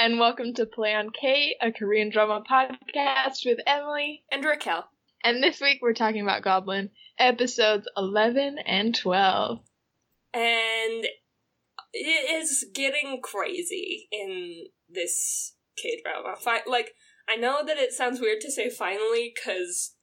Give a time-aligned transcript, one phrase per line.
[0.00, 4.24] and welcome to Play on K, a Korean drama podcast with Emily.
[4.32, 4.88] And Raquel.
[5.22, 6.88] And this week we're talking about Goblin,
[7.18, 9.60] episodes 11 and 12.
[10.32, 11.06] And
[11.92, 16.36] it is getting crazy in this K drama.
[16.36, 16.92] Fi- like,
[17.28, 19.94] I know that it sounds weird to say finally because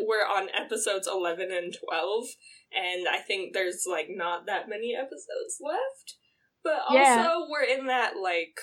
[0.00, 2.24] we're on episodes 11 and 12,
[2.72, 6.16] and I think there's like not that many episodes left.
[6.62, 7.38] But also, Yeah.
[7.48, 8.58] we're in that like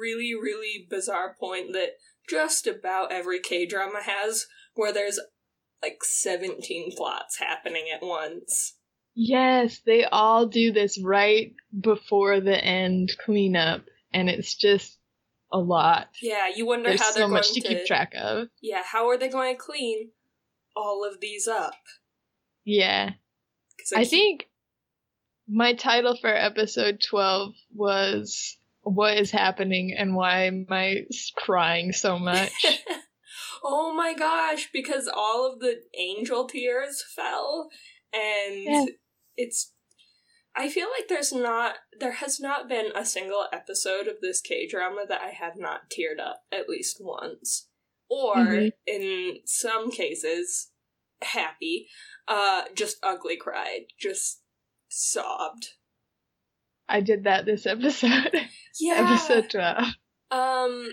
[0.00, 1.92] really, really bizarre point that
[2.28, 5.20] just about every K drama has where there's
[5.82, 8.76] like 17 plots happening at once.
[9.14, 13.82] Yes, they all do this right before the end cleanup,
[14.12, 14.98] and it's just
[15.52, 16.08] a lot.
[16.20, 18.48] Yeah, you wonder There's how they're so much going to keep track of.
[18.60, 20.10] Yeah, how are they going to clean
[20.74, 21.74] all of these up?
[22.64, 23.10] Yeah.
[23.94, 24.48] I keep- think
[25.48, 32.18] my title for episode 12 was What is Happening and Why Am I Crying So
[32.18, 32.50] Much?
[33.62, 37.70] oh my gosh, because all of the angel tears fell,
[38.12, 38.88] and.
[39.36, 39.72] It's.
[40.56, 44.68] I feel like there's not, there has not been a single episode of this K
[44.68, 47.68] drama that I have not teared up at least once,
[48.08, 48.72] or Mhm.
[48.86, 50.70] in some cases,
[51.22, 51.88] happy,
[52.28, 54.42] uh, just ugly cried, just
[54.88, 55.70] sobbed.
[56.88, 58.34] I did that this episode.
[58.80, 59.08] Yeah.
[59.08, 59.84] episode 12.
[60.30, 60.88] Um,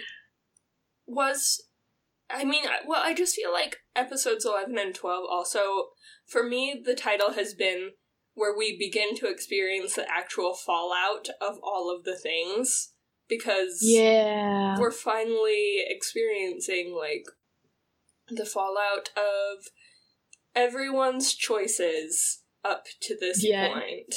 [1.08, 1.64] was
[2.30, 5.90] I mean, well, I just feel like episodes eleven and twelve also,
[6.28, 7.92] for me, the title has been
[8.34, 12.94] where we begin to experience the actual fallout of all of the things
[13.28, 14.78] because Yeah.
[14.80, 17.26] we're finally experiencing like
[18.28, 19.68] the fallout of
[20.56, 23.74] everyone's choices up to this Yeah.
[23.74, 24.16] point.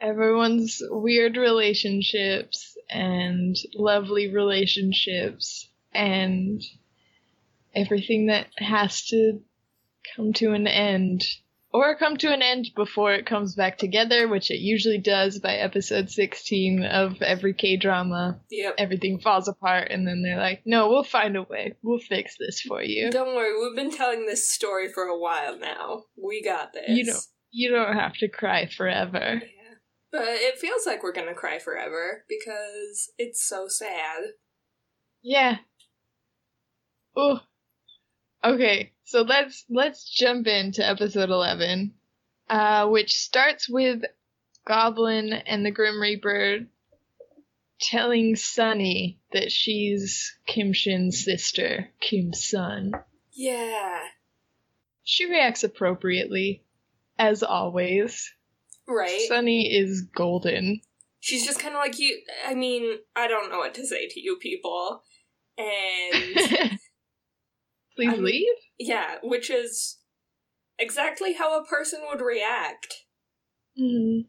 [0.00, 6.62] Everyone's weird relationships and lovely relationships and
[7.74, 9.42] everything that has to
[10.16, 11.22] come to an end.
[11.72, 15.54] Or come to an end before it comes back together, which it usually does by
[15.54, 18.40] episode 16 of every K drama.
[18.50, 18.74] Yep.
[18.76, 21.76] Everything falls apart, and then they're like, no, we'll find a way.
[21.82, 23.10] We'll fix this for you.
[23.12, 26.04] Don't worry, we've been telling this story for a while now.
[26.20, 26.88] We got this.
[26.88, 29.40] You don't- You don't have to cry forever.
[29.42, 29.74] Yeah.
[30.12, 34.22] But it feels like we're gonna cry forever because it's so sad.
[35.22, 35.58] Yeah.
[37.16, 37.40] Oh.
[38.42, 41.92] Okay, so let's let's jump into episode 11,
[42.48, 44.02] uh, which starts with
[44.66, 46.60] Goblin and the Grim Reaper
[47.80, 52.92] telling Sunny that she's Kim Shin's sister, Kim Sun.
[53.32, 54.00] Yeah.
[55.02, 56.62] She reacts appropriately,
[57.18, 58.32] as always.
[58.86, 59.26] Right?
[59.28, 60.80] Sunny is golden.
[61.20, 62.20] She's just kind of like you.
[62.46, 65.02] I mean, I don't know what to say to you people.
[65.58, 66.78] And
[67.96, 68.56] Please I'm- leave.
[68.78, 69.98] yeah, which is
[70.78, 73.04] exactly how a person would react.
[73.78, 74.26] Mhm.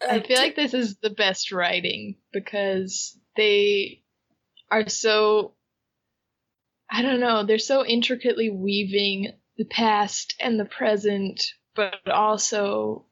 [0.00, 4.02] Uh, I feel to- like this is the best writing because they
[4.70, 5.54] are so
[6.92, 11.40] I don't know, they're so intricately weaving the past and the present,
[11.76, 13.06] but also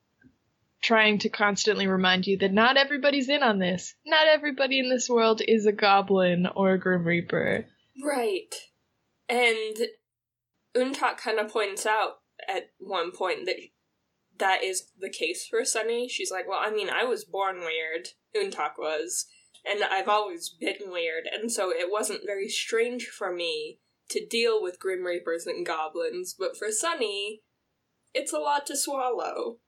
[0.82, 3.94] trying to constantly remind you that not everybody's in on this.
[4.04, 7.66] Not everybody in this world is a goblin or a grim reaper.
[8.02, 8.52] Right.
[9.28, 9.76] And
[10.76, 13.56] Untak kind of points out at one point that
[14.38, 16.08] that is the case for Sunny.
[16.08, 18.08] She's like, well, I mean, I was born weird.
[18.36, 19.26] Untak was.
[19.68, 21.24] And I've always been weird.
[21.32, 23.80] And so it wasn't very strange for me
[24.10, 26.34] to deal with Grim Reapers and goblins.
[26.38, 27.42] But for Sunny,
[28.14, 29.58] it's a lot to swallow.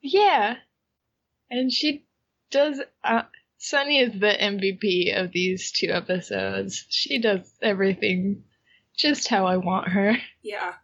[0.00, 0.56] Yeah.
[1.50, 2.06] And she
[2.50, 3.22] does uh
[3.58, 6.86] Sunny is the MVP of these two episodes.
[6.90, 8.44] She does everything
[8.96, 10.16] just how I want her.
[10.42, 10.74] Yeah.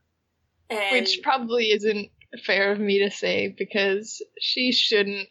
[0.70, 2.11] And Which probably isn't
[2.44, 5.29] fair of me to say because she shouldn't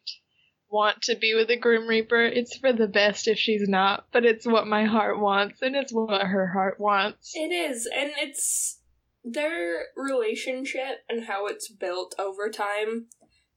[0.70, 2.24] want to be with a Grim Reaper.
[2.24, 5.92] It's for the best if she's not, but it's what my heart wants and it's
[5.92, 7.34] what her heart wants.
[7.36, 8.80] It is, and it's
[9.24, 13.08] their relationship and how it's built over time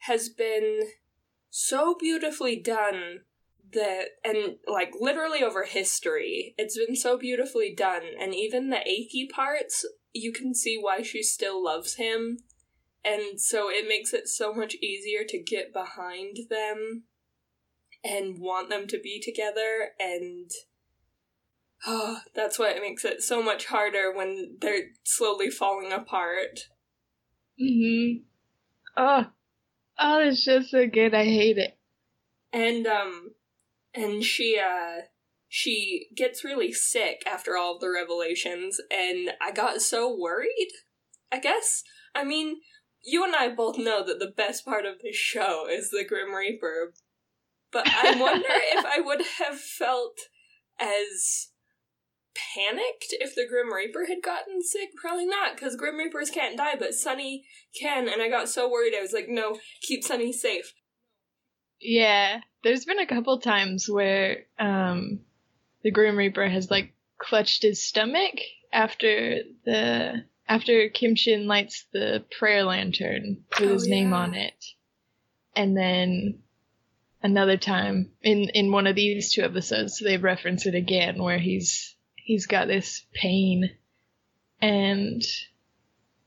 [0.01, 0.81] has been
[1.51, 3.21] so beautifully done
[3.75, 9.29] that and like literally over history it's been so beautifully done and even the achy
[9.33, 12.39] parts you can see why she still loves him
[13.05, 17.05] and so it makes it so much easier to get behind them
[18.03, 20.51] and want them to be together and
[21.87, 26.61] oh, that's what makes it so much harder when they're slowly falling apart.
[27.61, 28.23] mm-hmm
[28.97, 29.27] Oh,
[29.99, 31.15] oh, it's just so good.
[31.15, 31.77] I hate it.
[32.53, 33.33] And um
[33.95, 35.03] and she uh
[35.49, 40.71] she gets really sick after all of the revelations and I got so worried.
[41.31, 41.83] I guess.
[42.15, 42.57] I mean,
[43.03, 46.35] you and I both know that the best part of this show is the Grim
[46.35, 46.95] Reaper.
[47.71, 50.19] But I wonder if I would have felt
[50.81, 51.51] as
[52.35, 54.91] panicked if the Grim Reaper had gotten sick.
[54.97, 57.45] Probably not, because Grim Reapers can't die, but Sunny
[57.81, 60.73] can, and I got so worried I was like, no, keep Sunny safe.
[61.81, 65.21] Yeah, there's been a couple times where um,
[65.83, 68.35] the Grim Reaper has like clutched his stomach
[68.73, 74.17] after the after Kim Shin lights the prayer lantern with Oh, his name yeah.
[74.17, 74.65] on it,
[75.55, 76.41] and then
[77.23, 81.95] another time in in one of these two episodes they reference it again where he's
[82.17, 83.71] he's got this pain,
[84.61, 85.23] and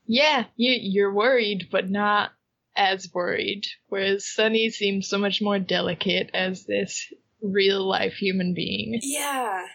[0.06, 2.30] yeah, you you're worried but not
[2.78, 9.00] as worried, whereas Sunny seems so much more delicate as this real life human being.
[9.02, 9.66] Yeah.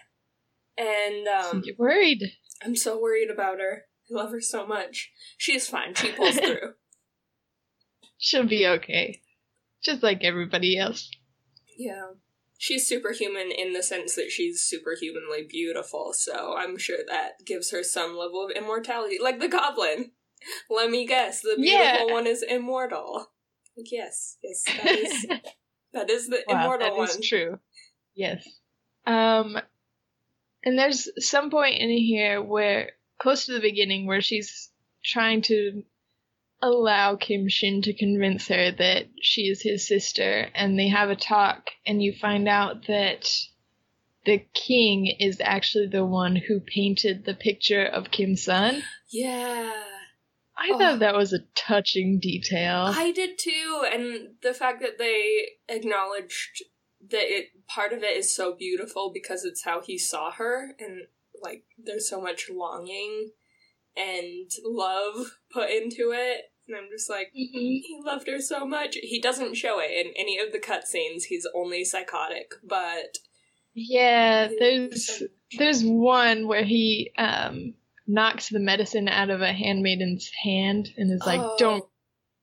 [0.76, 2.22] And um, you're worried.
[2.64, 3.84] I'm so worried about her.
[4.10, 5.12] I love her so much.
[5.36, 5.94] She's fine.
[5.94, 6.72] She pulls through.
[8.18, 9.20] She'll be okay.
[9.84, 11.10] Just like everybody else.
[11.78, 12.12] Yeah.
[12.58, 17.82] She's superhuman in the sense that she's superhumanly beautiful, so I'm sure that gives her
[17.82, 19.18] some level of immortality.
[19.22, 20.12] Like the goblin.
[20.70, 22.12] Let me guess, the beautiful Yeah.
[22.12, 23.26] one is immortal.
[23.76, 25.26] Like, yes, yes, that is
[25.92, 27.08] that is the wow, immortal that one.
[27.08, 27.58] is true.
[28.14, 28.46] Yes.
[29.06, 29.56] Um,
[30.64, 34.70] and there's some point in here where, close to the beginning, where she's
[35.04, 35.82] trying to
[36.62, 41.16] allow Kim Shin to convince her that she is his sister, and they have a
[41.16, 43.28] talk, and you find out that
[44.24, 48.82] the king is actually the one who painted the picture of Kim Sun.
[49.10, 49.70] Yeah.
[50.56, 50.78] I Oh.
[50.78, 52.92] thought that was a touching detail.
[52.94, 56.64] I did too, and the fact that they acknowledged
[57.10, 61.02] that it part of it is so beautiful because it's how he saw her, and
[61.42, 63.30] like there's so much longing
[63.96, 67.80] and love put into it, and I'm just like, Mhm.
[67.82, 68.94] he loved her so much.
[69.02, 71.24] He doesn't show it in any of the cutscenes.
[71.24, 73.18] He's only psychotic, but
[73.74, 75.26] Yeah, he loved her there's so
[75.58, 77.74] there's one where he um
[78.06, 81.56] knocks the medicine out of a handmaiden's hand and is like, Oh.
[81.58, 81.84] "Don't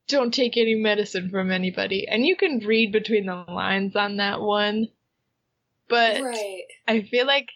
[0.08, 4.40] don't take any medicine from anybody." And you can read between the lines on that
[4.40, 4.88] one.
[5.88, 6.62] But right.
[6.88, 7.48] I feel like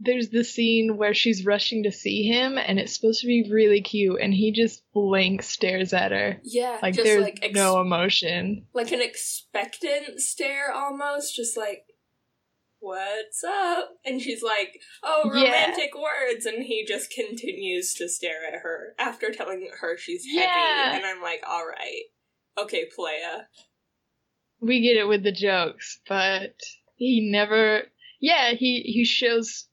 [0.00, 3.80] there's the scene where she's rushing to see him and it's supposed to be really
[3.80, 6.40] cute and he just blank stares at her.
[6.42, 8.66] Yeah, Like just there's like ex- no emotion.
[8.74, 11.84] like an expectant stare almost, just like,
[12.82, 13.90] what's up?
[14.04, 15.44] And she's like, oh, Yeah.
[15.44, 16.44] romantic words.
[16.44, 20.38] And he just continues to stare at her after telling her she's heavy.
[20.44, 20.96] Yeah.
[20.96, 22.02] And I'm like, all right,
[22.58, 23.44] okay, playa.
[24.60, 26.54] we get it with the jokes, but
[26.96, 27.82] he never
[28.20, 29.66] yeah, he he shows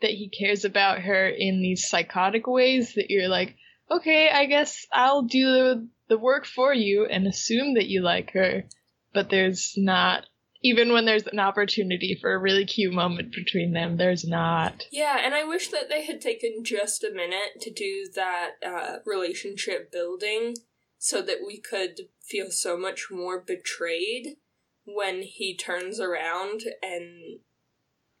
[0.00, 3.56] that he cares about her in these psychotic ways that you're like,
[3.90, 8.30] okay, I guess I'll do the, the work for you and assume that you like
[8.32, 8.64] her.
[9.12, 10.26] But there's not
[10.68, 14.86] even when there's an opportunity for a really cute moment between them, there's not.
[14.92, 18.96] Yeah, and I wish that they had taken just a minute to do that uh,
[19.06, 20.56] relationship building
[20.98, 24.36] so that we could feel so much more betrayed
[24.84, 27.40] when he turns around and,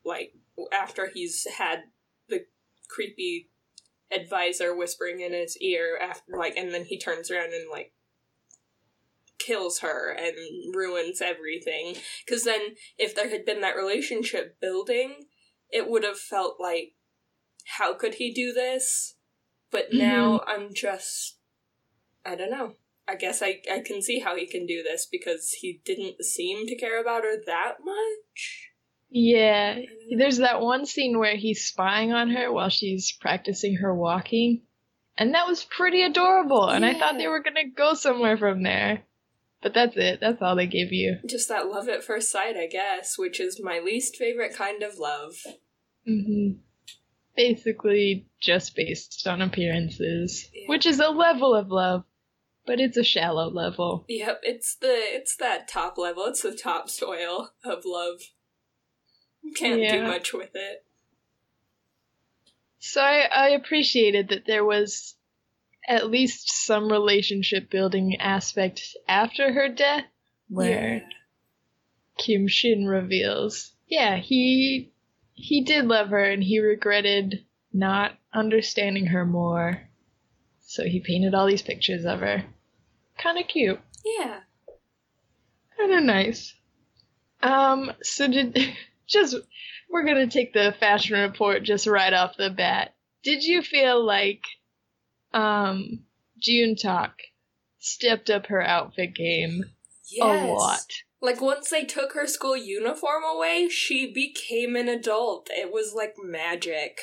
[0.02, 0.32] like,
[0.72, 1.80] after he's had
[2.30, 2.46] the
[2.88, 3.50] creepy
[4.10, 7.92] advisor whispering in his ear after like and then he turns around and like
[9.38, 10.34] kills her and
[10.74, 12.60] ruins everything because then
[12.98, 15.26] if there had been that relationship building
[15.70, 16.94] it would have felt like
[17.76, 19.14] how could he do this
[19.70, 19.98] but mm-hmm.
[19.98, 21.38] now i'm just
[22.24, 22.72] i don't know
[23.06, 26.66] i guess I, I can see how he can do this because he didn't seem
[26.66, 28.68] to care about her that much
[29.10, 29.78] Yeah.
[30.16, 34.62] There's that one scene where he's spying on her while she's practicing her walking.
[35.16, 36.68] And that was pretty adorable.
[36.68, 39.02] And I thought they were going to go somewhere from there.
[39.60, 40.20] But that's it.
[40.20, 41.16] That's all they give you.
[41.26, 44.98] just that love at first sight i guess which is my least favorite kind of
[44.98, 45.34] love
[46.06, 46.50] hmm
[47.36, 50.64] Basically, just based on appearances, Yeah.
[50.66, 52.02] which is a level of love,
[52.66, 54.04] but it's a shallow level.
[54.08, 58.20] yep it's the it's that top level it's the top soil of love
[59.54, 60.84] can't do much with it
[62.80, 65.14] So I, I appreciated that there was
[65.88, 70.04] at least some relationship building aspect after her death,
[70.48, 71.02] where
[72.18, 74.92] Kim Shin reveals, yeah, he
[75.32, 79.88] he did love her and he regretted not understanding her more.
[80.60, 82.44] So he painted all these pictures of her.
[83.16, 83.80] Kind of cute.
[84.04, 84.40] Yeah.
[85.78, 86.54] Kind of nice.
[87.42, 88.58] Um, so did
[89.06, 89.36] just
[89.88, 92.94] we're gonna take the fashion report just right off the bat.
[93.22, 94.42] Did you feel like
[95.32, 96.04] um
[96.48, 97.10] Untak
[97.78, 99.64] stepped up her outfit game
[100.10, 100.48] Yes.
[100.48, 100.80] a lot?
[101.20, 105.48] Like once they took her school uniform away, she became an adult.
[105.50, 106.98] It was like magic.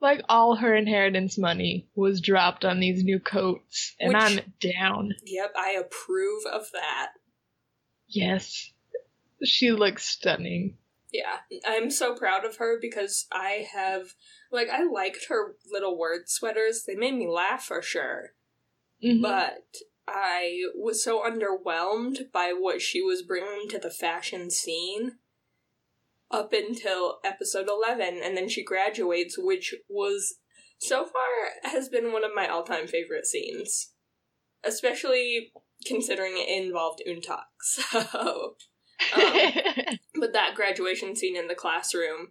[0.00, 5.14] Like all her inheritance money was dropped on these new coats, and Which- I'm down.
[5.24, 7.08] Yep, I approve of that.
[8.08, 8.72] Yes,
[9.44, 10.76] she looks stunning.
[11.12, 14.14] Yeah, I'm so proud of her because I have
[14.52, 16.84] like I liked her little word sweaters.
[16.86, 18.34] They made me laugh for sure.
[19.02, 19.22] Mhm.
[19.22, 19.64] But
[20.06, 25.18] I was so underwhelmed by what she was bringing to the fashion scene
[26.30, 30.36] up until episode 11 and then she graduates which was
[30.78, 33.92] so far has been one of my all-time favorite scenes
[34.62, 35.52] especially
[35.84, 38.54] considering it involved untak so
[39.16, 39.22] um,
[40.20, 42.28] but that graduation scene in the classroom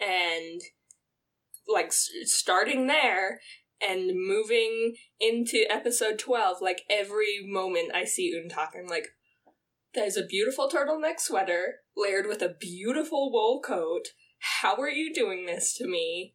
[0.00, 0.60] and
[1.68, 3.40] like s- starting there
[3.80, 9.08] and moving into episode 12 like every moment i see untak i'm like
[9.94, 14.08] there's a beautiful turtleneck sweater layered with a beautiful wool coat
[14.62, 16.34] how are you doing this to me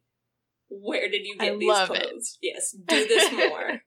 [0.68, 2.02] where did you get I these love it.
[2.02, 3.80] clothes yes do this more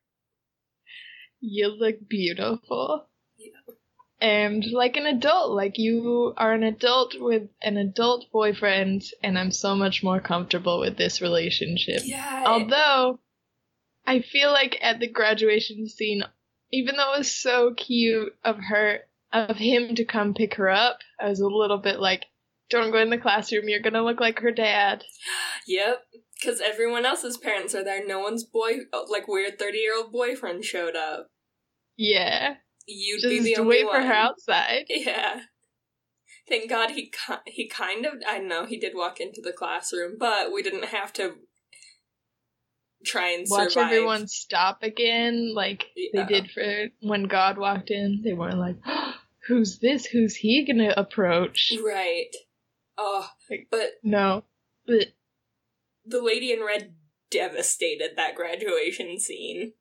[1.41, 3.08] you look beautiful.
[4.21, 9.51] And like an adult, like you are an adult with an adult boyfriend, and I'm
[9.51, 12.01] so much more comfortable with this relationship.
[12.03, 13.19] yeah Although,
[14.05, 16.23] I feel like at the graduation scene,
[16.71, 18.99] even though it was so cute of her,
[19.31, 22.25] of him to come pick her up, I was a little bit like,
[22.69, 25.03] don't go in the classroom, you're gonna look like her dad.
[25.67, 26.01] Yep,
[26.33, 28.03] because everyone else's parents are there.
[28.03, 31.27] No one's boy, like weird thirty-year-old boyfriend showed up.
[31.95, 32.55] Yeah.
[32.91, 34.01] You'd be the Just only wait one.
[34.01, 34.85] for her outside.
[34.89, 35.41] Yeah.
[36.47, 40.15] Thank God he ki- he kind of I know he did walk into the classroom,
[40.19, 41.35] but we didn't have to
[43.05, 43.91] try and Watch survive.
[43.91, 46.25] everyone stop again, like Yeah.
[46.25, 48.21] they did for when God walked in.
[48.23, 48.77] They weren't like,
[49.47, 50.05] who's this?
[50.07, 51.71] Who's he gonna approach?
[51.85, 52.27] right.
[52.97, 54.43] Oh, Like- but No.
[54.87, 55.09] But
[56.05, 56.95] the lady in red
[57.29, 59.73] devastated that graduation scene.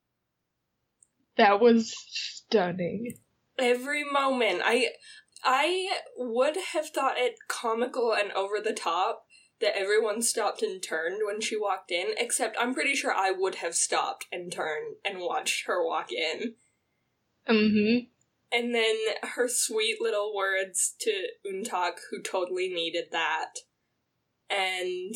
[1.39, 3.15] That was stunning.
[3.59, 4.89] every moment i
[5.45, 9.25] i would have thought it comical and over the top
[9.61, 13.57] that everyone stopped and turned when she walked in except i'm pretty sure i would
[13.57, 16.55] have stopped and turned and watched her walk in
[17.49, 18.05] Mm-hmm.
[18.53, 21.11] and then her sweet little words to
[21.51, 23.55] untak who totally needed that
[24.51, 25.15] and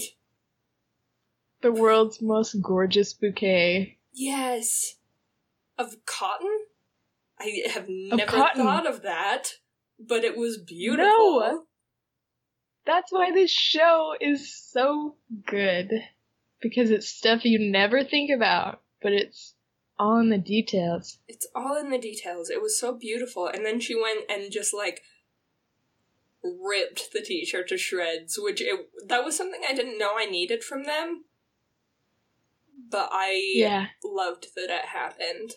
[1.60, 3.98] The world's most gorgeous bouquet.
[4.14, 4.94] yes
[5.82, 6.58] of cotton
[7.40, 8.62] i have never cotton.
[8.62, 9.54] thought of that
[9.98, 11.64] but it was beautiful No.
[12.84, 15.14] That's why this show is so
[15.46, 15.88] good.
[16.60, 19.54] Because it's stuff you never think about, but it's
[20.00, 21.18] all in the details.
[21.28, 22.50] It's all in the details.
[22.50, 23.46] It was so beautiful.
[23.46, 25.02] And then she went and just like
[26.42, 30.64] ripped the t-shirt to shreds, which it that was something I didn't know I needed
[30.64, 31.24] from them.
[32.90, 33.86] But I Yeah.
[34.02, 35.52] loved that it happened.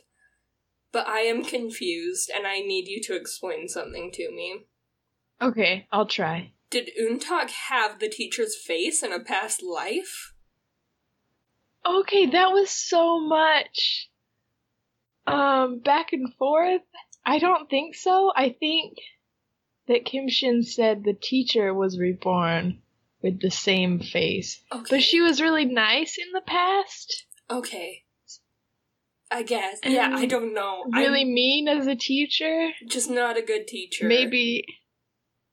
[0.96, 4.62] But I am confused and I need you to explain something to me.
[5.42, 6.54] Okay, I'll try.
[6.70, 10.32] Did Untak have the teacher's face in a past life?
[11.86, 14.10] Okay, that was so much
[15.28, 16.84] um back and forth.
[17.26, 18.32] I don't think so.
[18.34, 18.94] I think
[19.90, 22.82] that Kim Shin said the teacher was reborn
[23.22, 24.64] with the same face.
[24.72, 24.86] Okay.
[24.92, 27.26] But she was really nice in the past.
[27.52, 28.05] Okay.
[29.36, 29.80] I guess.
[29.84, 30.86] Yeah, I don't know.
[30.94, 32.70] Really mean as a teacher.
[32.88, 34.08] Just not a good teacher.
[34.08, 34.66] Maybe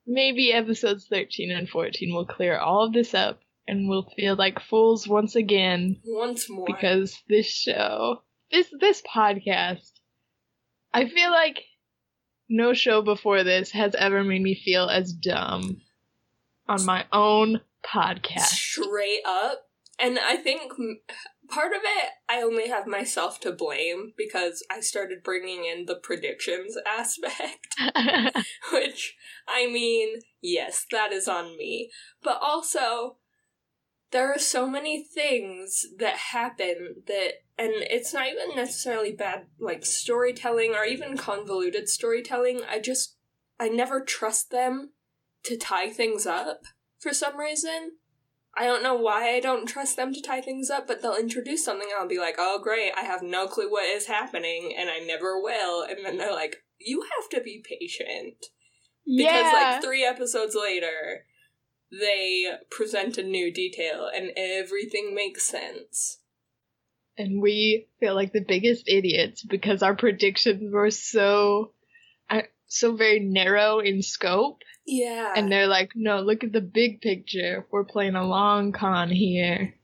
[0.07, 4.61] maybe episodes 13 and 14 will clear all of this up and we'll feel like
[4.61, 6.65] fools once again once more.
[6.67, 8.23] because this show,
[8.53, 9.91] this this podcast,
[10.95, 11.65] I feel like
[12.49, 15.81] no show before this has ever made me feel as dumb
[16.69, 18.47] on my own podcast.
[18.47, 19.69] straight up.
[19.99, 20.73] And I think
[21.53, 25.97] part of it, I only have myself to blame because I started bringing in the
[25.97, 27.77] predictions aspect,
[28.73, 29.17] which,
[29.47, 31.91] I mean, yes, that is on me.
[32.23, 33.19] But also,
[34.11, 39.85] there are so many things that happen that, and it's not even necessarily bad, like,
[39.85, 42.61] storytelling or even convoluted storytelling.
[42.69, 43.17] I just,
[43.61, 44.93] I never trust them
[45.45, 46.63] to tie things up
[46.99, 47.93] for some reason.
[48.57, 51.65] I don't know why I don't trust them to tie things up, but they'll introduce
[51.65, 54.91] something and I'll be like, oh great, I have no clue what is happening and
[54.91, 55.83] I never will.
[55.83, 58.47] And then they're like, you have to be patient.
[59.07, 59.53] Because yeah.
[59.73, 61.25] like three episodes later,
[61.91, 66.19] they present a new detail and everything makes sense.
[67.19, 71.73] and we feel like the biggest idiots because our predictions were so
[72.31, 75.33] uh, so very narrow in scope Yeah.
[75.37, 79.75] and they're like no look at the big picture we're playing a long con here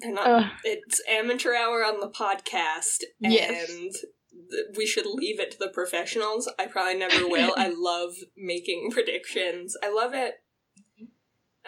[0.00, 3.68] They're not, it's amateur hour on the podcast, and Yes.
[3.70, 6.50] th- we should leave it to the professionals.
[6.58, 7.54] I probably never will.
[7.56, 9.76] I love making predictions.
[9.82, 10.34] I love it.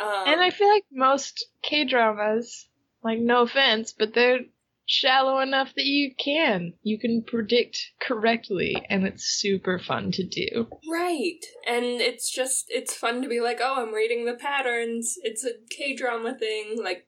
[0.02, 2.66] Um, and i feel like most k-dramas
[3.04, 4.40] like no offense but they're
[4.86, 10.68] shallow enough that you can you can predict correctly and it's super fun to do
[10.90, 15.14] right, and it's just it's fun to be like, oh, I'm reading the patterns.
[15.22, 16.78] It's a K drama thing.
[16.82, 17.06] Like,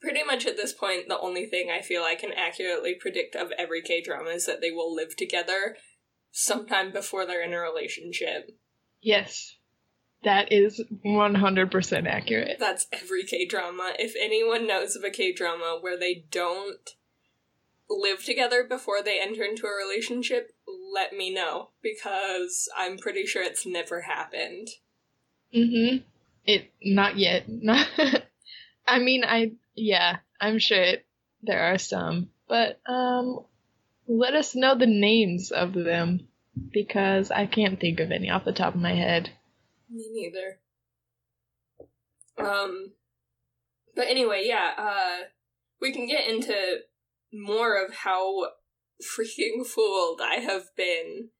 [0.00, 3.50] pretty much at this point, the only thing I feel I can accurately predict of
[3.58, 5.76] every K drama is that they will live together
[6.30, 8.50] sometime before they're in a relationship.
[9.00, 9.56] yes
[10.24, 13.92] that is 100% accurate That's every K drama.
[13.98, 16.90] If anyone knows of a K drama where they don't
[17.88, 20.52] live together before they enter into a relationship,
[20.92, 24.68] let me know because I'm pretty sure it's never happened.
[25.54, 25.98] Mm-hmm.
[26.44, 27.44] It not yet.
[27.48, 27.86] Not.
[28.86, 31.06] I mean, I yeah, I'm sure it,
[31.42, 33.40] there are some, but um,
[34.06, 36.28] let us know the names of them
[36.72, 39.30] because I can't think of any off the top of my head.
[39.90, 40.58] Me neither.
[42.38, 42.92] Um,
[43.94, 45.24] but anyway, yeah, uh,
[45.80, 46.54] we can get into
[47.32, 48.50] more of how
[49.02, 51.30] freaking fooled I have been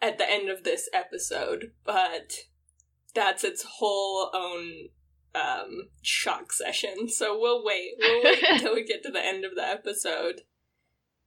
[0.00, 2.32] at the end of this episode, but
[3.14, 4.88] that's its whole own
[5.34, 7.08] um shock session.
[7.08, 7.92] So we'll wait.
[7.98, 10.42] We'll wait until we get to the end of the episode.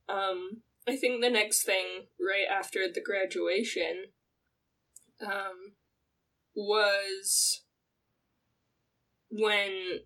[0.07, 4.05] Um I think the next thing right after the graduation
[5.21, 5.73] um
[6.55, 7.63] was
[9.29, 10.01] when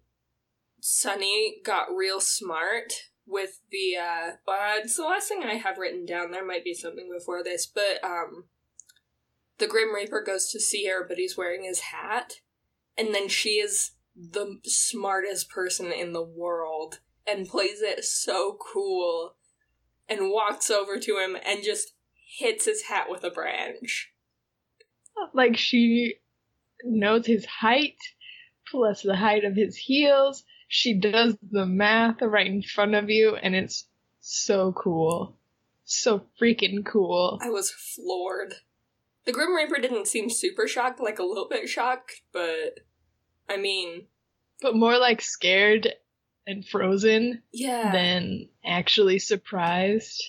[0.87, 2.93] Sunny got real smart
[3.25, 6.29] with the uh, uh it's the last thing I have written down.
[6.29, 8.43] There might be something before this, but um
[9.57, 12.33] the Grim Reaper goes to see her, but he's wearing his hat,
[12.95, 19.37] and then she is the smartest person in the world and plays it so cool
[20.07, 21.93] and walks over to him and just
[22.37, 24.13] hits his hat with a branch.
[25.33, 26.17] Like she
[26.83, 27.97] knows his height
[28.69, 30.43] plus the height of his heels.
[30.67, 33.85] She does the math right in front of you, and it's
[34.19, 35.37] so cool,
[35.83, 37.39] so freaking cool.
[37.41, 38.55] I was floored.
[39.25, 42.79] The Grim Reaper didn't seem super shocked, like a little bit shocked, but
[43.49, 44.03] I mean,
[44.61, 45.87] But more like scared
[46.47, 47.41] and frozen.
[47.51, 47.91] yeah.
[47.91, 50.23] than actually surprised.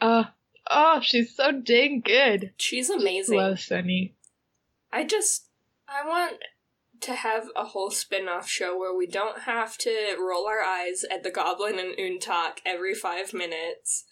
[0.00, 0.24] Uh,
[0.70, 2.52] oh, she's so dang good.
[2.56, 3.36] She's amazing.
[3.36, 4.14] Love Sunny.
[4.92, 5.46] I just
[5.88, 6.36] I want
[7.00, 11.22] to have a whole spin-off show where we don't have to roll our eyes at
[11.22, 14.04] the Goblin and Untak every five minutes,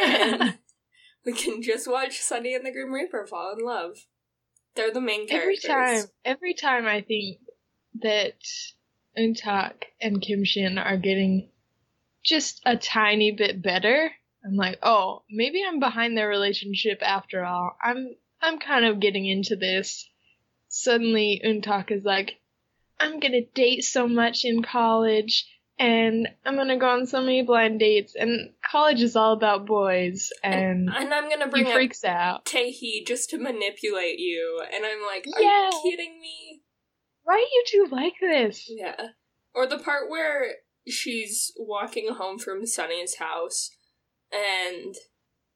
[0.00, 0.58] and
[1.24, 4.06] we can just watch Sunny and the Grim Reaper fall in love.
[4.74, 7.38] They're the main characters every time, every time I think
[8.00, 8.38] that
[9.18, 11.48] Untak and Kim Shin are getting
[12.24, 14.12] just a tiny bit better,
[14.44, 17.76] I'm like, oh, maybe I'm behind their relationship after all.
[17.82, 20.08] I'm I'm kind of getting into this.
[20.68, 22.34] Suddenly Untak is like,
[23.00, 25.46] I'm gonna date so much in college
[25.78, 30.30] and I'm gonna go on so many blind dates and college is all about boys
[30.42, 32.44] and, And I'm gonna he bring up freaks out.
[32.44, 35.70] Taehi just to manipulate you, and I'm like, are Yeah.
[35.70, 36.62] you kidding me?
[37.22, 38.68] Why are you two like this?
[38.68, 39.08] Yeah.
[39.54, 40.54] Or the part where
[40.86, 43.70] she's walking home from Sunny's house
[44.32, 44.94] and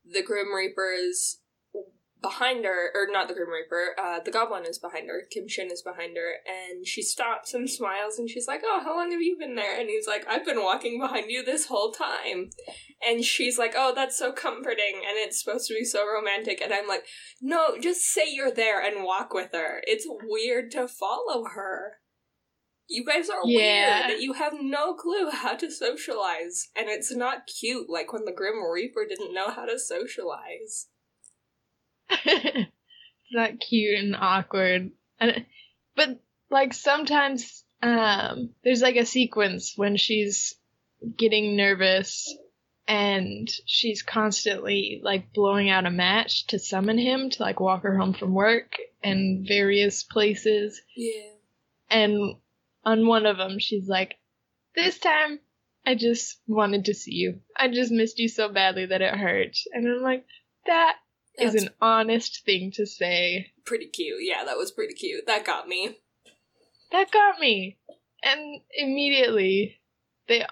[0.05, 1.38] the Grim Reaper is
[2.23, 5.71] behind her, or not the Grim Reaper, uh, the Goblin is behind her, Kim Shin
[5.71, 9.21] is behind her, and she stops and smiles and she's like, Oh, how long have
[9.21, 9.79] you been there?
[9.79, 12.51] And he's like, I've been walking behind you this whole time.
[13.07, 16.61] And she's like, Oh, that's so comforting and it's supposed to be so romantic.
[16.63, 17.05] And I'm like,
[17.41, 19.83] No, just say you're there and walk with her.
[19.87, 21.95] It's weird to follow her.
[22.89, 24.07] You guys are Yeah.
[24.09, 24.21] weird.
[24.21, 26.69] You have no clue how to socialize.
[26.77, 30.89] And it's not cute like when the Grim Reaper didn't know how to socialize.
[32.25, 32.70] it's
[33.33, 34.90] not cute and awkward.
[35.18, 35.46] And,
[35.96, 36.20] but
[36.51, 40.55] like sometimes um there's like a sequence when she's
[41.16, 42.33] getting nervous
[42.87, 47.96] and she's constantly like blowing out a match to summon him to like walk her
[47.96, 50.81] home from work and various places.
[50.96, 51.31] Yeah.
[51.90, 52.37] And
[52.85, 54.16] on one of them, she's like,
[54.75, 55.38] This time,
[55.87, 57.40] I just wanted to see you.
[57.57, 59.57] I just missed you so badly that it hurt.
[59.72, 60.27] And I'm like,
[60.66, 60.96] That
[61.38, 63.53] is an honest thing to say.
[63.64, 64.18] pretty cute.
[64.21, 65.27] Yeah, that was pretty cute.
[65.27, 65.99] That got me.
[66.90, 67.79] That got me.
[68.23, 69.81] And immediately,
[70.29, 70.45] they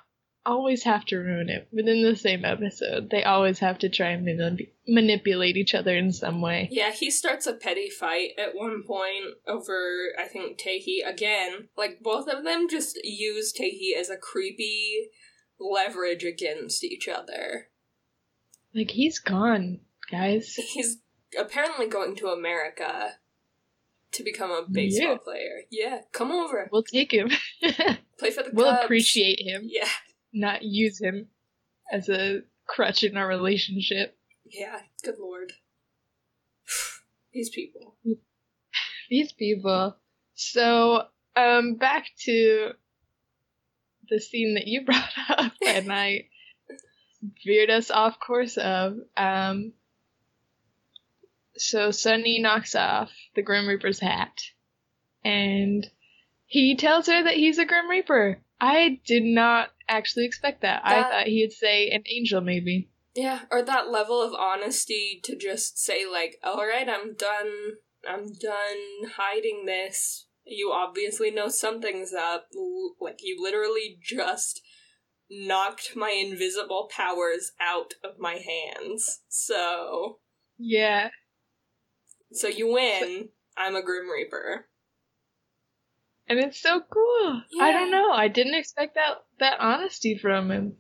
[0.45, 1.69] always have to ruin it.
[1.71, 6.13] Within the same episode, they always have to try and manip- manipulate each other in
[6.13, 6.69] some way.
[6.73, 11.69] Yeah, he starts a petty fight at one point over, I think, Tehi again.
[11.77, 15.11] Like, both of them just use Tehi as a creepy
[15.61, 17.69] leverage against each other.
[18.75, 20.55] Like, he's gone, guys.
[20.55, 20.99] He's
[21.39, 23.13] apparently going to America
[24.13, 25.17] to become a baseball Yeah.
[25.19, 25.63] player.
[25.71, 26.69] Yeah, come over.
[26.73, 27.31] We'll take him.
[28.19, 28.85] Play for the club we'll Cubs.
[28.85, 29.89] appreciate him, Yeah,
[30.33, 31.29] not use him
[31.93, 34.17] as a crutch in our relationship.
[34.45, 35.53] yeah, good lord.
[37.33, 37.95] These people.
[39.09, 39.97] These people.
[40.35, 41.05] So,
[41.37, 42.73] um, back to
[44.09, 46.27] the scene that you brought up, and I
[47.45, 48.97] veered us off course of.
[49.17, 49.73] Um,
[51.61, 54.39] so Sunny knocks off the Grim Reaper's hat,
[55.25, 55.87] and
[56.47, 58.41] he tells her that he's a Grim Reaper.
[58.61, 60.83] I did not actually expect that.
[60.85, 62.91] I thought he'd say an angel, maybe.
[63.15, 67.77] Yeah, or that level of honesty to just say like, "All right, I'm done.
[68.09, 70.27] I'm done hiding this.
[70.45, 72.49] You obviously know something's up.
[73.01, 74.63] Like you literally just
[75.31, 79.21] knocked my invisible powers out of my hands.
[79.29, 80.19] So,
[80.59, 81.11] Yeah.
[82.33, 83.29] So you win.
[83.57, 84.67] I'm a Grim Reaper.
[86.29, 87.43] And it's so cool.
[87.61, 88.13] I don't know.
[88.13, 90.77] I didn't expect that that honesty from him.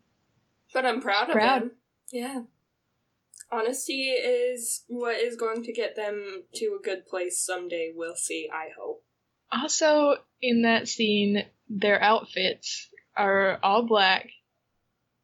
[0.72, 1.62] But I'm proud of Proud.
[1.62, 1.70] him.
[2.12, 2.40] Yeah.
[3.50, 7.92] Honesty is what is going to get them to a good place someday.
[7.92, 9.02] We'll see, I hope.
[9.50, 14.28] Also, in that scene, their outfits are all black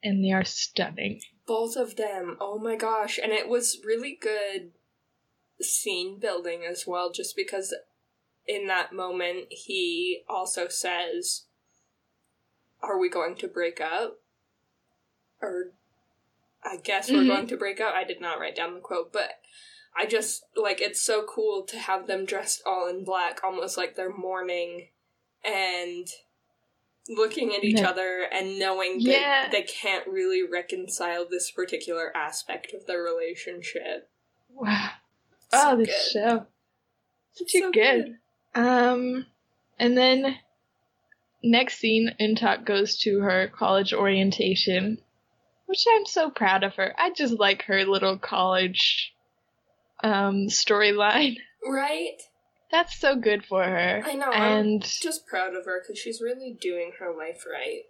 [0.03, 1.21] and they are stunning.
[1.47, 2.37] Both of them.
[2.41, 3.21] Oh my gosh.
[3.23, 4.73] And it was really good
[5.61, 7.75] scene building as well, just because
[8.47, 11.43] in that moment he also says,
[12.83, 14.21] Are we going to break up?
[15.41, 15.73] Or
[16.63, 17.27] I guess we're Mhm.
[17.29, 17.95] going to break up.
[17.95, 19.41] I did not write down the quote, but
[19.95, 23.95] I just like it's so cool to have them dressed all in black, almost like
[23.95, 24.91] they're mourning
[25.43, 26.07] and
[27.09, 27.89] looking at each Yeah.
[27.91, 29.49] other and knowing that Yeah.
[29.51, 34.11] they can't really reconcile this particular aspect of their relationship.
[34.49, 34.91] Wow.
[35.53, 36.21] So oh, this good.
[36.21, 36.47] show.
[37.39, 38.17] It's Too good.
[38.55, 39.27] Um,
[39.79, 40.37] and then
[41.43, 44.99] next scene, Untak goes to her college orientation,
[45.67, 46.95] which I'm so proud of her.
[46.99, 49.13] I just like her little college
[50.03, 51.37] um storyline.
[51.69, 52.23] Right?
[52.71, 54.01] That's so good for her.
[54.07, 54.31] I know.
[54.31, 57.83] I'm And just proud of her because she's really doing her life right.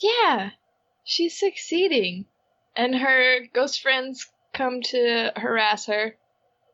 [0.00, 0.50] yeah,
[1.04, 2.26] she's succeeding.
[2.74, 6.16] And her ghost friends come to harass her,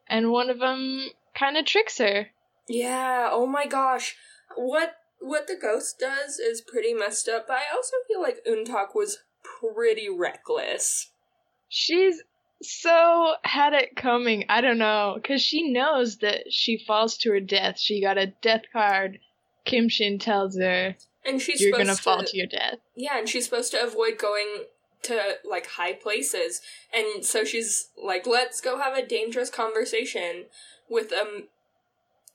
[0.09, 2.29] and one of them kind of tricks her.
[2.69, 4.17] Yeah, oh my gosh.
[4.57, 8.95] What what the ghost does is pretty messed up, but I also feel like Untak
[8.95, 11.11] was pretty reckless.
[11.69, 12.23] She's
[12.63, 14.45] so had it coming.
[14.49, 17.79] I don't know, because she knows that she falls to her death.
[17.79, 19.19] She got a death card.
[19.65, 23.19] Kim Shin tells her, And she's "You're supposed gonna to, fall to your death." Yeah,
[23.19, 24.65] and she's supposed to avoid going
[25.05, 26.61] to like high places.
[26.93, 30.47] And so she's like, "Let's go have a dangerous conversation
[30.89, 31.49] with um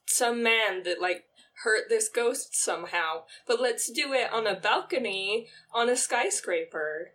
[0.06, 1.26] some man that like
[1.64, 7.12] hurt this ghost somehow, but let's do it on a balcony on a skyscraper."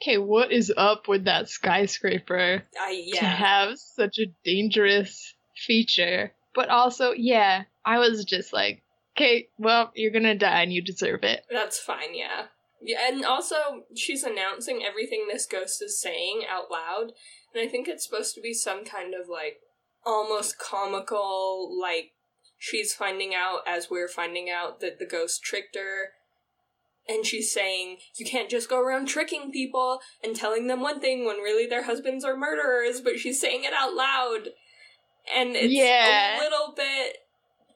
[0.00, 3.24] Okay, what is up with that skyscraper I to yeah.
[3.24, 6.32] have such a dangerous feature?
[6.54, 8.82] But also, yeah, I was just like,
[9.16, 11.44] okay, well, you're gonna die and you deserve it.
[11.50, 12.46] That's fine, yeah.
[12.80, 13.56] Yeah, and also
[13.96, 17.12] she's announcing everything this ghost is saying out loud,
[17.54, 19.58] and I think it's supposed to be some kind of like
[20.04, 22.12] almost comical, like
[22.56, 26.10] she's finding out as we're finding out that the ghost tricked her.
[27.10, 31.24] And she's saying, you can't just go around tricking people and telling them one thing
[31.24, 34.50] when really their husbands are murderers, but she's saying it out loud.
[35.34, 36.36] And it's Yeah.
[36.36, 37.16] a little bit,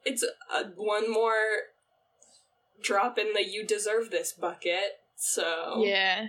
[0.04, 1.32] it's a, one more
[2.82, 4.98] drop in the you deserve this bucket.
[5.16, 6.26] So Yeah,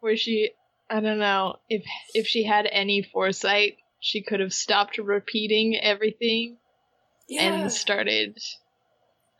[0.00, 0.50] where she,
[0.88, 1.84] I don't know if
[2.14, 6.58] if she had any foresight, she could have stopped repeating everything
[7.28, 7.42] yeah.
[7.42, 8.38] and started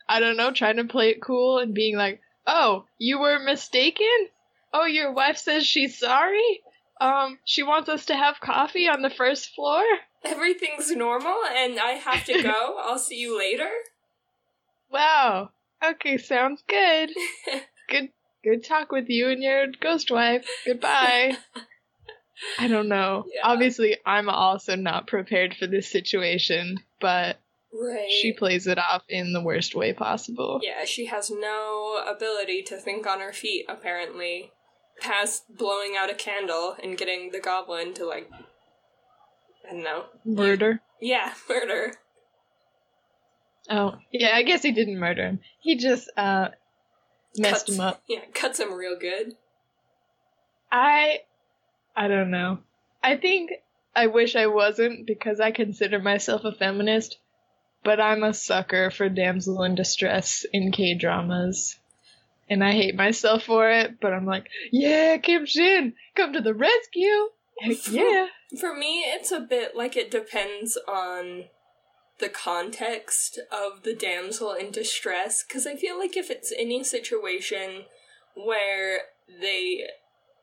[0.09, 4.29] I don't know, trying to play it cool and being like, "Oh, you were mistaken?
[4.73, 6.63] Oh, your wife says she's sorry?
[7.01, 9.83] Um, she wants us to have coffee on the first floor?
[10.25, 12.79] Everything's normal and I have to go.
[12.81, 13.71] I'll see you later.
[14.89, 15.51] Wow.
[15.85, 17.11] Okay, sounds good.
[17.89, 18.09] Good
[18.43, 20.47] good talk with you and your ghost wife.
[20.65, 21.37] Goodbye.
[22.59, 23.25] I don't know.
[23.33, 23.41] Yeah.
[23.45, 27.39] Obviously, I'm also not prepared for this situation, but
[27.73, 28.11] Right.
[28.11, 30.61] she plays it off in the worst way possible.
[30.63, 34.53] Yeah, she has no ability to think on her feet, apparently.
[35.01, 38.31] Past blowing out a candle and getting the goblin to, like,
[39.69, 40.07] I don't know.
[40.25, 40.81] Murder.
[41.01, 41.95] Yeah, murder.
[43.69, 45.41] Oh, yeah, I guess he didn't murder him.
[45.61, 46.49] He just uh
[47.37, 48.03] messed Cuts- him up.
[48.09, 49.35] Yeah, cuts him real good.
[50.71, 51.21] I
[51.97, 52.59] I don't know.
[53.03, 53.51] I think
[53.95, 57.19] I wish I wasn't because I consider myself a feminist,
[57.83, 61.79] but I'm a sucker for damsel in distress in K dramas.
[62.49, 66.55] And I hate myself for it, but I'm like, yeah, Kim Shin, come to the
[66.55, 67.31] rescue.
[67.61, 68.27] Heck yeah.
[68.61, 71.47] For me, it's a bit like it depends on
[72.19, 77.85] the context of the damsel in distress, because I feel like if it's any situation
[78.35, 79.01] where
[79.41, 79.85] they,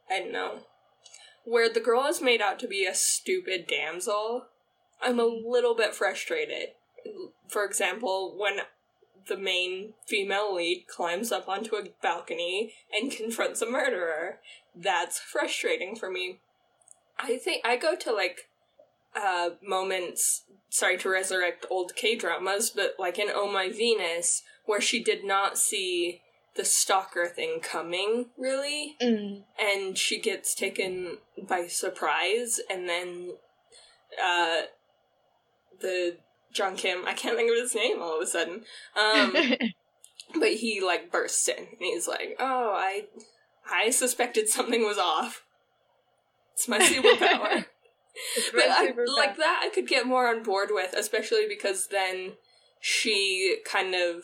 [0.10, 0.60] I don't know,
[1.46, 4.46] where the girl is made out to be a stupid damsel,
[5.02, 6.70] I'm a little bit frustrated.
[7.48, 8.60] For example, when
[9.28, 14.40] the main female lead climbs up onto a balcony and confronts a murderer,
[14.76, 16.40] that's frustrating for me.
[17.20, 18.50] I think I go to like
[19.16, 24.82] uh moments sorry to resurrect old K dramas, but like in Oh My Venus, where
[24.82, 26.22] she did not see
[26.56, 29.44] the stalker thing coming, really, Mm.
[29.60, 33.34] and she gets taken by surprise, and then
[34.24, 34.64] uh
[35.82, 36.18] the
[36.52, 38.64] John Kim, I can't think of his name all of a sudden.
[38.96, 39.36] Um
[40.40, 43.06] but he like bursts in and he's like, "Oh, I
[43.72, 45.44] I suspected something was off.
[46.54, 47.66] It's my superpower."
[48.54, 52.34] But I, like that I could get more on board with, especially because then
[52.80, 54.24] she kind of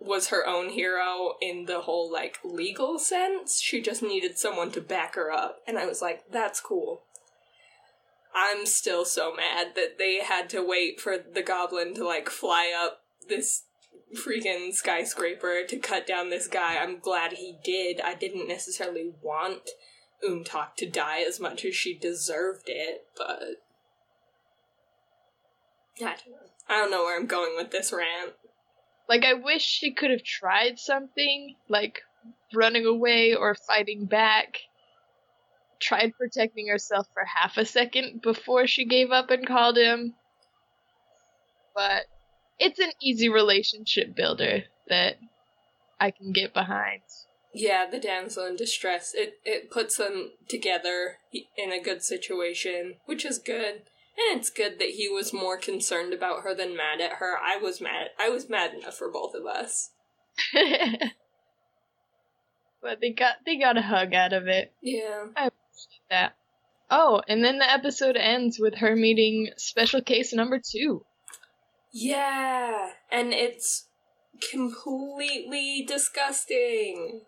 [0.00, 3.60] was her own hero in the whole like legal sense.
[3.60, 7.02] She just needed someone to back her up, and I was like, "That's cool."
[8.34, 12.72] I'm still so mad that they had to wait for the goblin to like fly
[12.76, 13.64] up this
[14.16, 16.76] freaking skyscraper to cut down this guy.
[16.76, 18.00] I'm glad he did.
[18.00, 19.70] I didn't necessarily want
[20.22, 23.62] Untak to die as much as she deserved it, but
[25.98, 26.36] I don't know.
[26.68, 28.32] I don't know where I'm going with this rant.
[29.08, 32.02] Like, I wish she could have tried something, like
[32.54, 34.58] running away or fighting back.
[35.80, 40.14] Tried protecting herself for half a second before she gave up and called him.
[41.74, 42.04] But
[42.58, 45.16] it's an easy relationship builder that
[45.98, 47.02] I can get behind.
[47.52, 49.12] Yeah, the damsel in distress.
[49.14, 51.18] It it puts them together
[51.56, 53.82] in a good situation, which is good.
[54.16, 57.36] And it's good that he was more concerned about her than mad at her.
[57.38, 58.08] I was mad.
[58.18, 59.90] I was mad enough for both of us.
[62.82, 64.72] but they got they got a hug out of it.
[64.82, 65.26] Yeah.
[65.36, 66.34] I appreciate that.
[66.90, 71.04] Oh, and then the episode ends with her meeting special case number two.
[71.92, 73.88] Yeah, and it's
[74.50, 77.22] completely disgusting.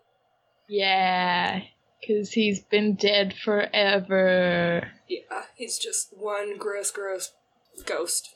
[0.67, 1.61] Yeah,
[1.99, 4.91] because he's been dead forever.
[5.07, 7.31] Yeah, he's just one gross, gross
[7.85, 8.29] ghost.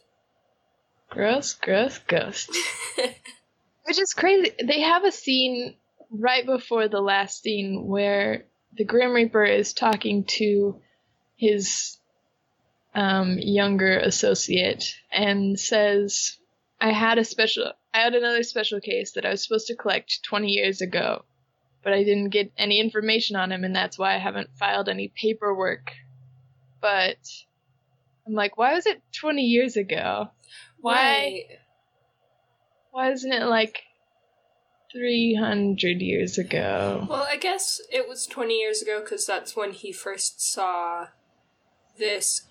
[1.09, 2.51] Gross, gross, ghost.
[3.83, 4.51] Which is crazy.
[4.63, 5.75] They have a scene
[6.11, 10.81] right before the last scene where the Grim Reaper is talking to
[11.37, 11.97] his
[12.93, 16.37] um, younger associate and says,
[16.81, 20.23] I had a special, I had another special case that I was supposed to collect
[20.23, 21.23] 20 years ago,
[21.88, 25.08] but I didn't get any information on him, and that's why I haven't filed any
[25.08, 25.93] paperwork.
[26.82, 27.15] But
[28.28, 30.30] I'm like, why was it 20 years ago?
[30.82, 30.93] Why?
[30.93, 31.43] Right.
[32.91, 33.84] Why isn't it like
[34.91, 37.08] 300 years ago?
[37.10, 41.08] Well, I guess it was 20 years ago because that's when he first saw
[41.97, 42.47] this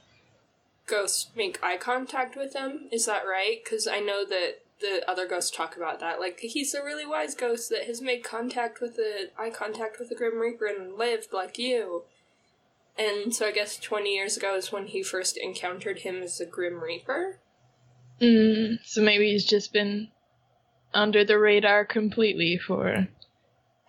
[0.87, 2.89] ghost make eye contact with him.
[2.91, 3.59] Is that right?
[3.63, 6.21] Because I know that the other ghosts talk about that.
[6.21, 10.09] Like, he's a really wise ghost that has made contact with the eye contact with
[10.09, 12.05] the Grim Reaper and lived like you.
[12.99, 16.47] And so I guess 20 years ago is when he first encountered him as the
[16.47, 17.39] Grim Reaper.
[18.21, 20.09] Mm, so maybe he's just been
[20.95, 23.09] under the radar completely for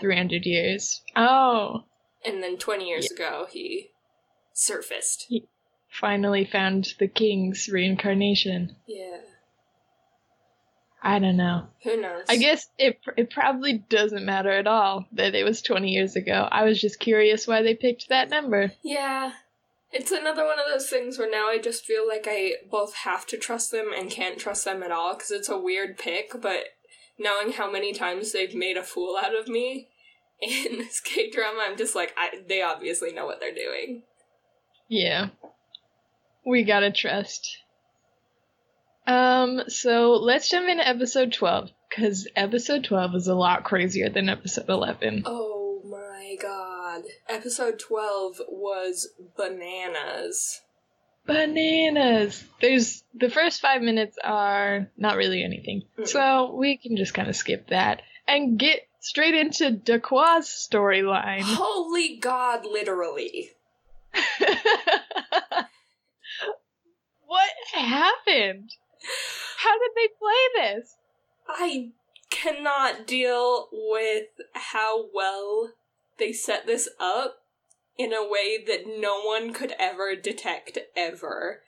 [0.02, 1.02] 300 years.
[1.16, 1.84] Oh,
[2.26, 3.92] And then 20 years ago, he
[4.54, 5.26] surfaced.
[5.30, 5.48] He
[5.90, 8.76] finally found the king's reincarnation.
[8.86, 9.20] Yeah.
[11.02, 11.68] I don't know.
[11.84, 12.26] Who knows?
[12.28, 16.48] I guess it it probably doesn't matter at all that it was 20 years ago.
[16.52, 18.72] I was just curious why they picked that number.
[18.84, 19.34] Yeah.
[19.92, 23.26] It's another one of those things where now I just feel like I both have
[23.28, 26.66] to trust them and can't trust them at all because it's a weird pick, but
[27.18, 29.88] knowing how many times they've made a fool out of me
[30.42, 34.04] in this K drama, I'm just like, I, they obviously know what they're doing.
[34.90, 35.30] Yeah.
[36.46, 37.58] We gotta trust.
[39.08, 44.28] Um, so let's jump into episode 12, because episode 12 is a lot crazier than
[44.28, 45.24] episode 11.
[45.26, 47.04] Oh my god.
[47.30, 50.62] Episode 12 was bananas.
[51.26, 52.44] Bananas!
[52.62, 55.84] There's, the first five minutes are not really anything.
[55.98, 56.08] Mm.
[56.08, 61.44] So we can just kind of skip that and get straight into Daqua's storyline.
[61.44, 63.52] Holy god, literally.
[67.26, 68.72] what happened?
[69.58, 70.96] How did they play this?
[71.50, 71.90] I
[72.30, 75.74] cannot deal with how well
[76.18, 77.44] they set this up
[77.98, 81.62] in a way that no one could ever detect ever.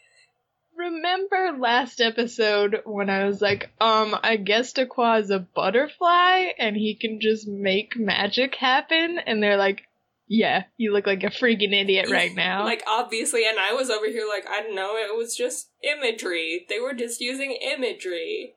[0.76, 6.76] Remember last episode when I was like, um, I guess Daqua is a butterfly and
[6.76, 9.20] he can just make magic happen?
[9.20, 9.89] And they're like,
[10.32, 12.64] yeah, you look like a freaking idiot right now.
[12.64, 16.66] Like, obviously, and I was over here like, I don't know, it was just imagery.
[16.70, 18.54] They were just using imagery.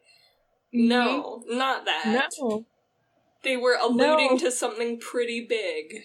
[0.73, 2.03] No, not that.
[2.07, 2.49] Mm-hmm.
[2.49, 2.67] no.
[3.43, 4.39] They were alluding No.
[4.39, 6.03] to something pretty big.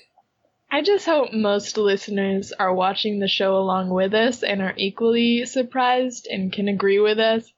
[0.72, 5.46] I just hope most listeners are watching the show along with us and are equally
[5.46, 7.50] surprised and can agree with us.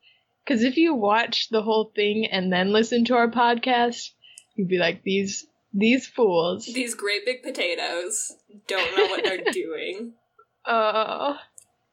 [0.43, 4.11] Because if you watch the whole thing and then listen to our podcast,
[4.55, 6.65] you'd be like, these these fools.
[6.65, 8.33] These great big potatoes
[8.67, 10.13] don't know what they're doing.
[10.65, 11.35] Uh,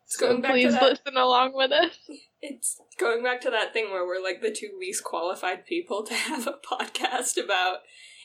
[0.05, 0.83] It's so going back to please that.
[0.83, 1.99] listen along with us.
[2.43, 6.15] It's going back to that thing where we're like the two least qualified people to
[6.15, 7.79] have a podcast about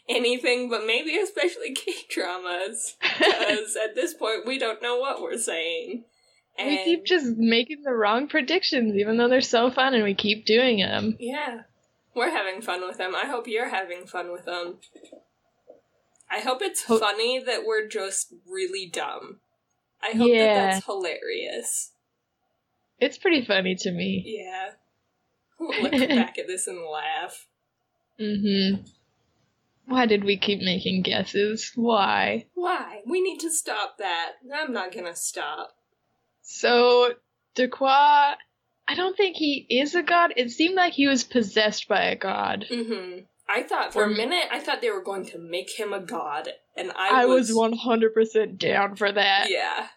[0.09, 2.95] anything, but maybe especially K dramas.
[3.17, 6.03] Because at this point, we don't know what we're saying.
[6.57, 10.13] And we keep just making the wrong predictions, even though they're so fun, and we
[10.13, 11.15] keep doing them.
[11.19, 11.61] Yeah.
[12.13, 13.15] We're having fun with them.
[13.15, 14.79] I hope you're having fun with them.
[16.31, 19.39] I hope it's Ho- funny that we're just really dumb.
[20.01, 20.53] I hope Yeah.
[20.53, 21.91] that that's hilarious.
[22.99, 24.23] It's pretty funny to me.
[24.25, 24.71] Yeah.
[25.59, 27.47] We'll look back at this and laugh.
[28.19, 28.83] Mm-hmm.
[29.87, 31.71] Why did we keep making guesses?
[31.75, 32.45] Why?
[32.53, 33.01] Why?
[33.05, 34.33] We need to stop that.
[34.55, 35.75] I'm not gonna stop.
[36.43, 37.13] So,
[37.55, 38.35] Daqua,
[38.87, 40.33] I don't think he is a god.
[40.37, 42.65] It seemed like he was possessed by a god.
[42.69, 43.19] hmm
[43.51, 46.49] I thought for a minute, I thought they were going to make him a god,
[46.75, 49.47] and I, I was 100% down for that.
[49.49, 49.87] Yeah.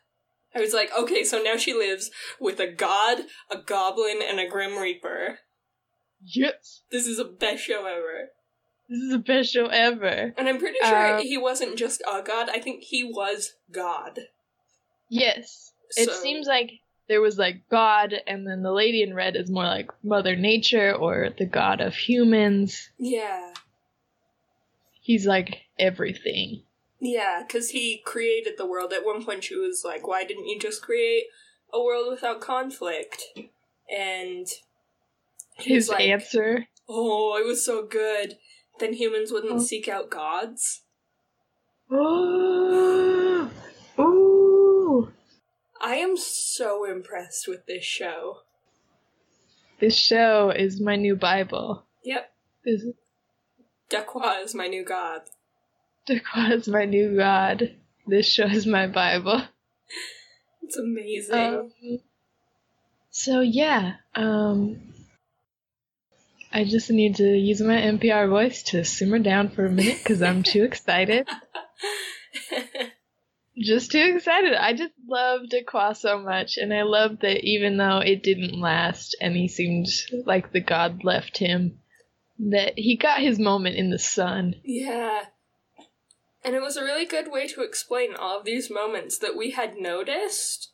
[0.57, 4.49] I was like, okay, so now she lives with a god, a goblin, and a
[4.49, 5.39] grim reaper.
[6.23, 6.83] Yes!
[6.91, 8.31] This is the best show ever.
[8.89, 10.33] This is the best show ever.
[10.37, 14.21] And I'm pretty sure Um, he wasn't just a god, I think he was God.
[15.11, 15.73] Yes.
[15.97, 16.71] It seems like
[17.09, 20.95] there was like God, and then the lady in red is more like Mother Nature
[20.95, 22.91] or the god of humans.
[22.99, 23.53] Yeah.
[25.01, 26.63] He's like everything.
[27.01, 28.93] Yeah, because he created the world.
[28.95, 31.25] At one point, she was like, why didn't you just create
[31.73, 33.23] a world without conflict?
[33.95, 34.47] And
[35.57, 36.67] His like, answer.
[36.89, 38.39] oh, it was so good.
[38.81, 39.59] Then humans wouldn't Oh.
[39.63, 40.81] seek out gods.
[45.85, 48.39] I am so impressed with this show.
[49.81, 51.85] This show is my new Bible.
[52.03, 52.33] Yep,
[52.65, 52.85] This
[53.91, 55.21] Daqua is my new god.
[56.09, 57.77] Daqua is my new god.
[58.07, 59.43] This show is my Bible.
[60.63, 61.35] It's amazing.
[61.35, 61.71] Um,
[63.11, 64.81] so yeah, um,
[66.51, 70.23] I just need to use my NPR voice to simmer down for a minute because
[70.23, 71.29] I'm too excited.
[73.57, 74.55] Just too excited.
[74.55, 79.17] I just loved Daqua so much, and I love that even though it didn't last
[79.21, 79.87] and he seemed
[80.27, 81.79] like the god left him,
[82.39, 84.57] that he got his moment in the sun.
[84.65, 85.27] yeah.
[86.47, 89.53] And it was a really good way to explain all of these moments that we
[89.53, 90.73] had noticed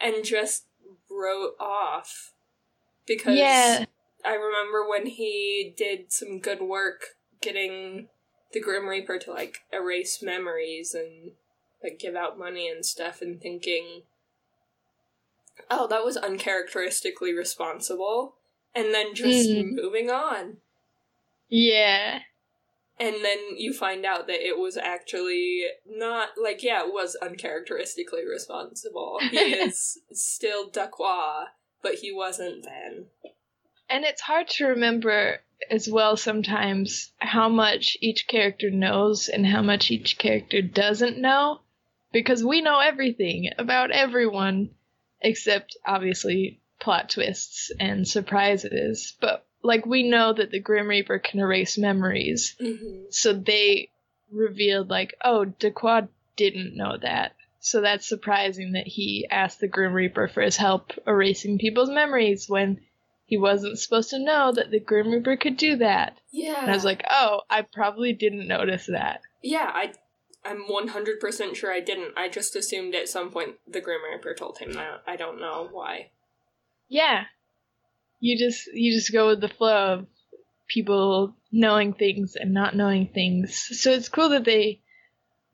[0.00, 0.64] and just
[1.08, 2.32] wrote off.
[3.06, 3.84] Because Yeah.
[4.24, 7.04] I remember when he did some good work
[7.40, 8.08] getting
[8.52, 11.32] the Grim Reaper to like erase memories and
[11.82, 14.02] like give out money and stuff and thinking,
[15.70, 18.36] oh, that was uncharacteristically responsible.
[18.74, 19.72] And then just Mhm.
[19.72, 20.58] moving on.
[21.48, 22.20] Yeah.
[22.98, 28.26] And then you find out that it was actually not like yeah, it was uncharacteristically
[28.26, 29.18] responsible.
[29.30, 31.48] He is still Daqua,
[31.82, 33.06] but he wasn't then.
[33.88, 39.62] And it's hard to remember as well sometimes how much each character knows and how
[39.62, 41.60] much each character doesn't know
[42.12, 44.70] because we know everything about everyone
[45.20, 49.14] except obviously plot twists and surprises.
[49.20, 52.56] But like we know that the Grim Reaper can erase memories.
[52.60, 53.90] hmm So they
[54.30, 57.34] revealed like, oh, Dequad didn't know that.
[57.60, 62.48] So that's surprising that he asked the Grim Reaper for his help erasing people's memories
[62.48, 62.80] when
[63.24, 66.18] he wasn't supposed to know that the Grim Reaper could do that.
[66.32, 66.60] Yeah.
[66.60, 69.20] And I was like, oh, I probably didn't notice that.
[69.42, 69.92] yeah, I,
[70.44, 72.14] I'm 100% sure I didn't.
[72.16, 75.02] I just assumed at some point the Grim Reaper told him that.
[75.06, 76.10] I don't know why.
[76.88, 77.24] Yeah.
[78.20, 80.06] You just you just go with the flow of
[80.68, 83.54] people knowing things and not knowing things.
[83.80, 84.80] So it's cool that they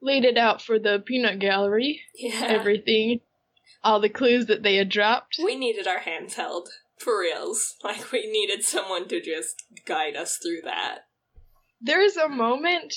[0.01, 2.45] laid it out for the peanut gallery, Yeah.
[2.47, 3.20] everything,
[3.82, 5.36] all the clues that they had dropped.
[5.43, 6.68] we needed our hands held.
[6.99, 7.76] For reals.
[7.84, 11.07] Like, we needed someone to just guide us through that.
[11.80, 12.93] There is a moment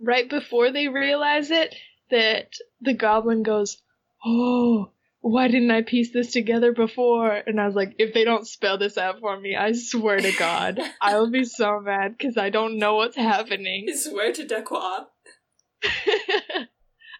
[0.00, 1.74] right before they realize it
[2.10, 3.82] that the goblin goes,
[4.24, 4.90] "Oh,
[5.20, 8.78] why didn't I piece this together before?" And I was like, "If they don't spell
[8.78, 12.50] this out for me, I swear to God, I will be so mad because I
[12.50, 15.06] don't know what's happening." I swear to Daqua.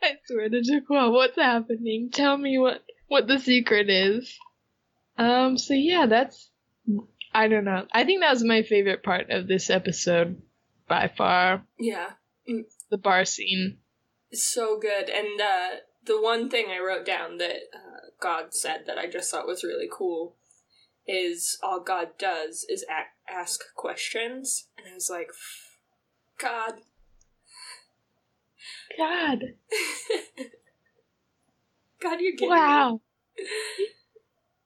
[0.03, 2.11] I swear to Jaquan, what's happening?
[2.11, 4.39] Tell me what what the secret is.
[5.19, 5.59] Um.
[5.59, 6.51] So yeah, that's
[7.33, 7.87] I don't know.
[7.93, 10.41] I think that was my favorite part of this episode
[10.89, 11.65] by far.
[11.79, 12.11] Yeah.
[12.91, 13.79] The bar scene.
[14.33, 15.09] So good.
[15.09, 15.69] And uh,
[16.05, 19.65] the one thing I wrote down that uh, God said that I just thought was
[19.65, 20.37] really cool
[21.07, 24.69] is all God does is a- ask questions.
[24.79, 25.31] And I was like,
[26.39, 26.75] God.
[28.97, 29.55] God.
[32.01, 33.01] God, you're kidding Wow.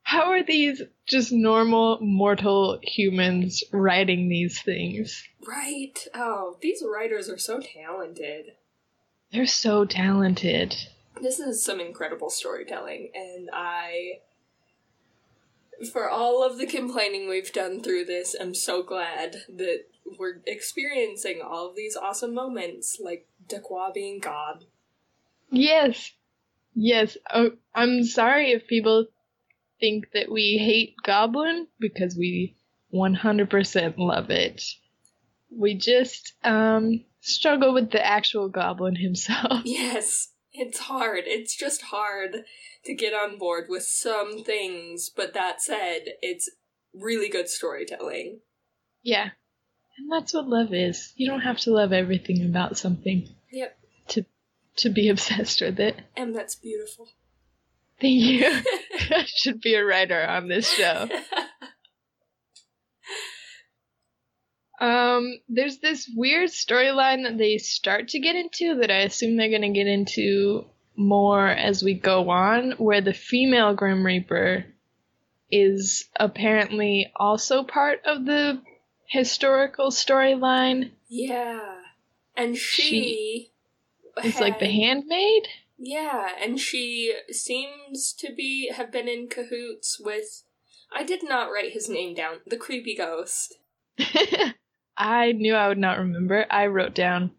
[0.04, 5.26] How are these just normal mortal humans writing these things?
[5.46, 6.06] Right.
[6.14, 8.52] Oh, these writers are so talented.
[9.32, 10.74] They're so talented.
[11.20, 14.20] This is some incredible storytelling, and I.
[15.92, 19.86] For all of the complaining we've done through this, I'm so glad that
[20.18, 24.66] we're experiencing all of these awesome moments, like Daqua being God.
[25.50, 26.12] Yes.
[26.74, 27.16] Yes.
[27.32, 29.06] Oh, I'm sorry if people
[29.80, 32.56] think that we hate Goblin because we
[32.92, 34.62] 100% love it.
[35.50, 39.62] We just um struggle with the actual Goblin himself.
[39.64, 41.22] Yes, it's hard.
[41.26, 42.44] It's just hard
[42.84, 46.50] to get on board with some things, but that said, it's
[46.92, 48.40] really good storytelling.
[49.02, 49.30] yeah.
[49.96, 51.12] And that's what love is.
[51.16, 54.24] You don't have to love everything about something Yep, to
[54.78, 55.96] to be obsessed with it.
[56.16, 57.08] and that's beautiful.
[58.00, 58.46] Thank you.
[59.10, 61.08] I should be a writer on this show.
[64.80, 69.50] Um, there's this weird storyline that they start to get into that I assume they're
[69.50, 70.66] gonna get into
[70.96, 74.66] more as we go on, where the female Grim Reaper
[75.50, 78.60] is apparently also part of the
[79.06, 80.90] historical storyline.
[81.08, 81.76] yeah,
[82.36, 83.50] and she,
[84.18, 85.48] It's like the handmaid?
[85.76, 90.44] Yeah, and she seems to be have been in cahoots with.
[90.92, 92.36] I did not write his name down.
[92.46, 93.54] The creepy ghost.
[94.96, 96.46] I knew I would not remember.
[96.50, 97.32] I wrote down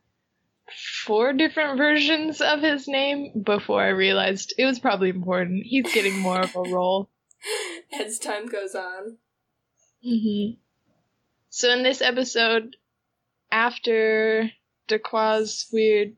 [1.05, 5.63] four different versions of his name before I realized it was probably important.
[5.65, 7.09] He's getting more of a role.
[7.93, 9.17] As time goes on.
[10.03, 10.55] hmm
[11.49, 12.75] So in this episode,
[13.51, 14.51] after
[14.89, 16.15] Daqua's weird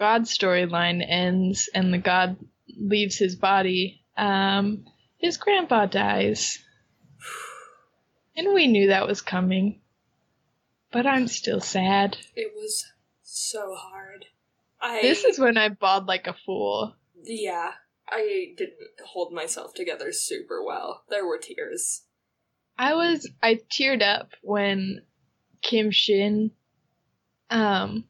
[0.00, 2.36] god storyline ends and the god
[2.76, 4.84] leaves his body, um,
[5.18, 6.58] his grandpa dies.
[8.36, 9.80] And we knew that was coming.
[10.90, 12.16] But I'm still sad.
[12.34, 12.86] It was
[13.22, 14.24] so hard.
[14.80, 16.96] I This is when I bawled like a fool.
[17.22, 17.72] yeah.
[18.12, 18.74] I didn't
[19.06, 21.04] hold myself together super well.
[21.10, 22.02] There were tears.
[22.76, 25.02] I was I teared up when
[25.62, 26.50] Kim Shin
[27.50, 28.04] um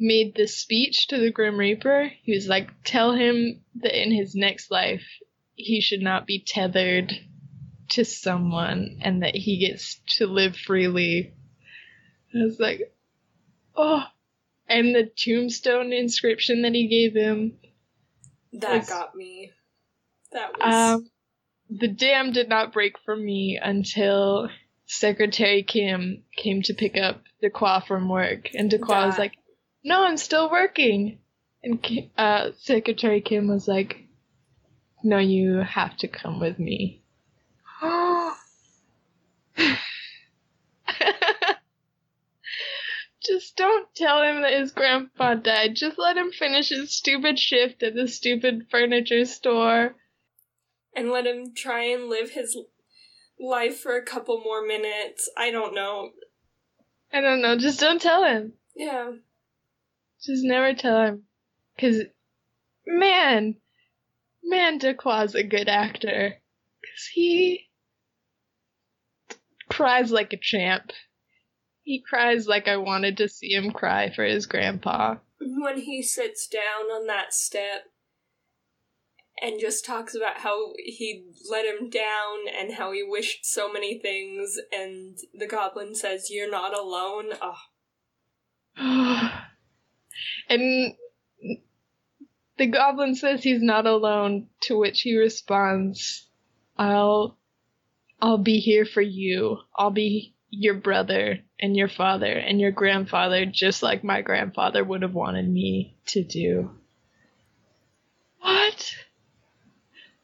[0.00, 2.10] made the speech to the Grim Reaper.
[2.22, 5.04] He was like, tell him that in his next life
[5.54, 7.12] he should not be tethered
[7.90, 11.34] to someone and that he gets to live freely.
[12.34, 12.92] I was like,
[13.76, 14.04] oh
[14.70, 17.58] and the tombstone inscription that he gave him.
[18.52, 19.52] That Was- got me.
[20.32, 21.10] That was Um,
[21.68, 24.48] the dam did not break for me until
[24.86, 29.34] Secretary Kim came to pick up Daqua from work, and Daqua was like,
[29.84, 31.18] no, I'm still working.
[31.62, 34.06] And uh, Secretary Kim was like,
[35.02, 37.02] no, you have to come with me.
[43.22, 45.76] Just don't tell him that his grandpa died.
[45.76, 49.94] Just let him finish his stupid shift at the stupid furniture store.
[50.94, 52.56] And let him try and live his
[53.38, 55.30] life for a couple more minutes.
[55.36, 56.10] I don't know.
[57.12, 57.58] I don't know.
[57.58, 58.54] Just don't tell him.
[58.74, 59.12] Yeah.
[60.22, 61.22] Just never tell him.
[61.78, 62.02] Cause,
[62.86, 63.56] man,
[64.44, 66.34] man, Daqua's a good actor.
[66.84, 67.68] Cause he
[69.70, 70.92] cries like a champ.
[71.82, 75.16] He cries like I wanted to see him cry for his grandpa.
[75.40, 77.84] When he sits down on that step
[79.40, 83.98] and just talks about how he let him down and how he wished so many
[83.98, 87.32] things, and the goblin says, You're not alone.
[87.40, 87.56] Oh.
[90.48, 90.94] And
[92.58, 96.28] the goblin says he's not alone, to which he responds,
[96.76, 97.38] I'll
[98.20, 99.58] I'll be here for you.
[99.74, 105.02] I'll be your brother and your father and your grandfather just like my grandfather would
[105.02, 106.70] have wanted me to do.
[108.40, 108.94] What?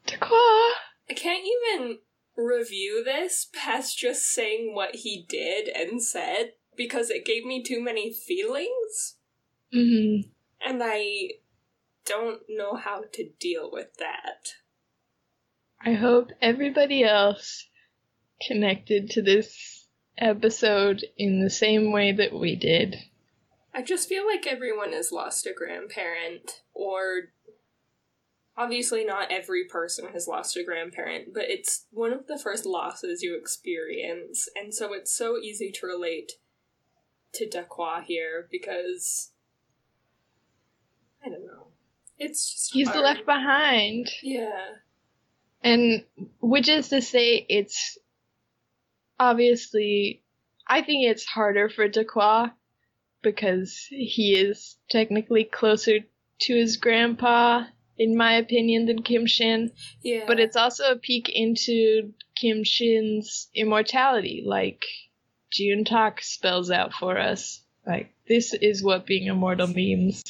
[0.05, 0.71] Daqua?
[1.09, 1.99] I can't even
[2.35, 7.81] review this past just saying what he did and said because it gave me too
[7.81, 9.15] many feelings.
[9.73, 10.29] Mm-hmm.
[10.67, 11.31] And I
[12.05, 14.53] don't know how to deal with that.
[15.81, 17.67] I hope everybody else
[18.45, 19.87] connected to this
[20.17, 22.97] episode in the same way that we did.
[23.73, 27.33] I just feel like everyone has lost a grandparent, or
[28.57, 33.21] obviously not every person has lost a grandparent, but it's one of the first losses
[33.21, 36.33] you experience, and so it's so easy to relate
[37.33, 39.31] to Daqua here because
[41.25, 41.67] I don't know.
[42.17, 43.01] It's just He's hard.
[43.01, 44.09] left behind.
[44.23, 44.65] Yeah.
[45.63, 46.03] And
[46.39, 47.97] which is to say, it's
[49.19, 50.23] obviously,
[50.67, 52.51] I think it's harder for Daqua
[53.21, 55.99] because he is technically closer
[56.39, 57.65] to his grandpa,
[57.97, 59.71] in my opinion, than Kim Shin.
[60.01, 60.23] Yeah.
[60.27, 64.85] But it's also a peek into Kim Shin's immortality, like
[65.59, 67.61] Untak spells out for us.
[67.85, 70.23] Like, this is what being immortal means.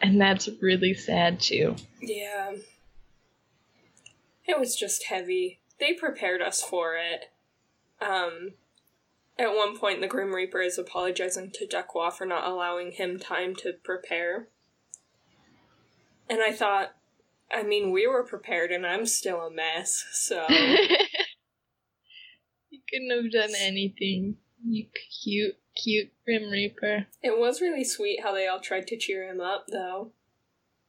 [0.00, 1.76] And that's really sad too.
[2.00, 2.54] Yeah.
[4.44, 5.60] It was just heavy.
[5.80, 7.30] They prepared us for it.
[8.00, 8.52] Um,
[9.38, 13.54] at one point, the Grim Reaper is apologizing to Daqua for not allowing him time
[13.56, 14.48] to prepare.
[16.28, 16.94] And I thought,
[17.52, 20.44] I mean, we were prepared and I'm still a mess, so.
[20.50, 20.98] you
[22.90, 24.36] couldn't have done anything.
[24.64, 24.86] You
[25.22, 27.06] cute, cute Grim Reaper.
[27.22, 30.12] it was really sweet how they all tried to cheer him up, though.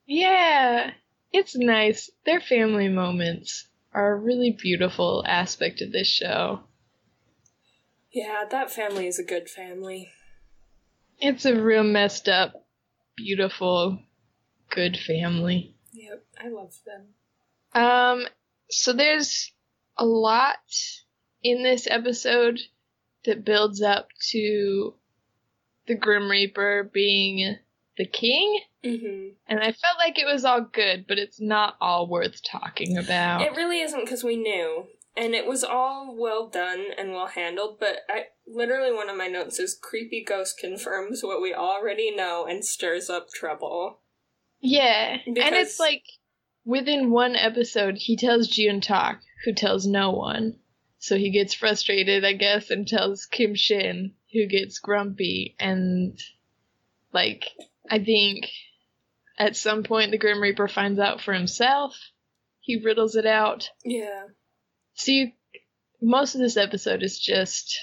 [0.06, 0.92] Yeah,
[1.34, 2.10] it's nice.
[2.26, 6.62] Their family moments are a really beautiful aspect of this show.
[8.12, 10.10] Yeah, that family is a good family.
[11.20, 12.66] It's a real messed up,
[13.16, 14.00] beautiful,
[14.70, 15.76] good family.
[15.94, 17.08] Yep, I love them.
[17.74, 18.28] Um,
[18.70, 19.52] so there's
[19.98, 20.58] a lot
[21.44, 22.60] in this episode
[23.28, 24.96] that builds up to
[25.86, 27.58] the Grim Reaper being
[27.98, 29.30] the king, Mm-hmm.
[29.48, 33.42] and I felt like it was all good, but it's not all worth talking about.
[33.42, 34.86] It really isn't because we knew.
[35.18, 39.28] And it was all well done and well handled, but I literally one of my
[39.28, 44.00] notes is creepy ghost confirms what we already know and stirs up trouble.
[44.62, 46.04] yeah, and it's like
[46.64, 50.58] within one episode, he tells Untak, who tells no one.
[51.00, 56.20] So he gets frustrated, I guess, and tells Kim Shin, who gets grumpy, and
[57.14, 57.46] like
[57.90, 58.50] I think
[59.38, 61.96] at some point the Grim Reaper finds out for himself.
[62.60, 63.70] He riddles it out.
[63.86, 64.26] Yeah.
[64.96, 65.36] See,
[66.02, 67.80] most of this episode is just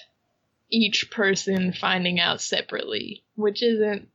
[0.71, 4.09] each person finding out separately, which isn't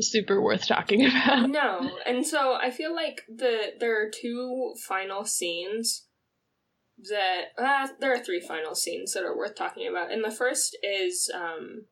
[0.00, 1.50] super worth talking about.
[1.50, 6.05] No, and so I feel like the there are two final scenes
[6.98, 10.10] that uh, there are three final scenes that are worth talking about.
[10.10, 11.86] And the first is um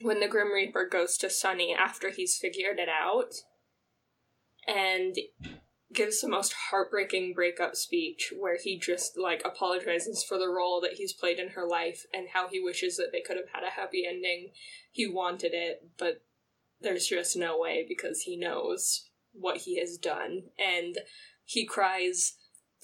[0.00, 3.34] when the Grim Reaper goes to Sunny after he's figured it out
[4.66, 5.16] and
[5.92, 10.94] gives the most heartbreaking breakup speech where he just like apologizes for the role that
[10.94, 13.70] he's played in her life and how he wishes that they could have had a
[13.70, 14.50] happy ending.
[14.90, 16.22] He wanted it, but
[16.80, 20.98] there's just no way because he knows what he has done and
[21.44, 22.34] he cries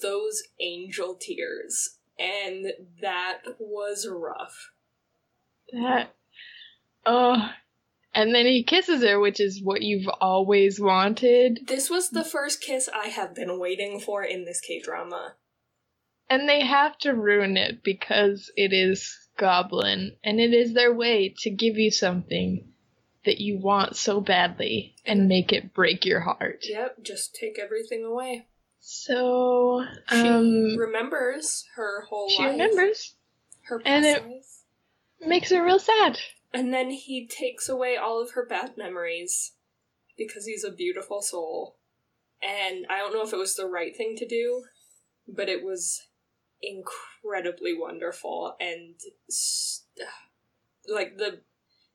[0.01, 4.71] those angel tears and that was rough
[5.73, 6.15] That,
[7.05, 7.49] oh,
[8.13, 11.59] and then he kisses her, which is what you've always wanted.
[11.67, 15.35] this was the first kiss i have been waiting for in this k-drama
[16.29, 21.33] And they have to ruin it because it is goblin, and it is their way
[21.39, 22.67] to give you something
[23.25, 26.65] that you want so badly and make it break your heart.
[26.67, 28.47] Yep, just take everything away.
[28.79, 32.51] So, She um, remembers her whole life she life.
[32.51, 33.15] remembers.
[33.63, 34.45] her and it- life.
[35.21, 36.17] Makes her real sad.
[36.53, 39.51] And then he takes away all of her bad memories
[40.17, 41.77] because he's a beautiful soul.
[42.41, 44.63] And I don't know if it was the right thing to do,
[45.27, 46.07] but it was
[46.61, 48.95] incredibly wonderful and
[49.29, 49.83] s-
[50.87, 51.41] like the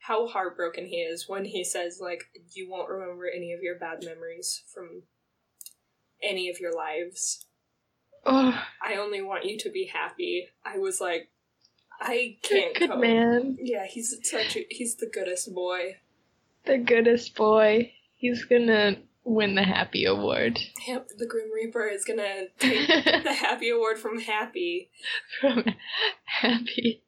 [0.01, 4.03] how heartbroken he is when he says like you won't remember any of your bad
[4.05, 5.03] memories from
[6.25, 7.47] any of your lives.
[8.27, 10.49] Oh, I only want you to be happy.
[10.65, 11.29] I was like
[12.01, 13.01] I can't good cope.
[13.01, 13.57] man.
[13.61, 15.97] Yeah, he's such a, he's the goodest boy.
[16.65, 17.93] The goodest boy.
[18.17, 20.59] He's gonna win the Happy Award.
[20.87, 22.87] Yep, the Grim Reaper is gonna take
[23.25, 24.91] the Happy Award from Happy.
[25.41, 25.65] from
[26.25, 27.03] Happy.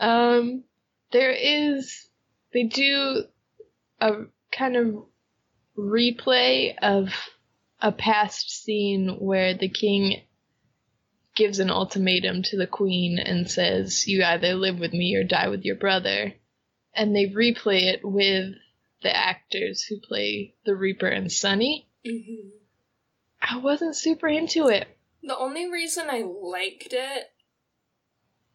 [0.00, 0.64] Um,
[1.12, 2.08] there is,
[2.52, 3.24] they do
[4.00, 4.12] a
[4.52, 4.94] kind of
[5.76, 7.10] replay of
[7.80, 10.22] a past scene where the king
[11.34, 15.48] gives an ultimatum to the queen and says, You either live with me or die
[15.48, 16.34] with your brother.
[16.94, 18.54] And they replay it with
[19.02, 21.88] the actors who play the Reaper and Sunny.
[22.04, 22.48] hmm
[23.40, 24.88] I wasn't super into it.
[25.22, 27.30] The only reason I liked it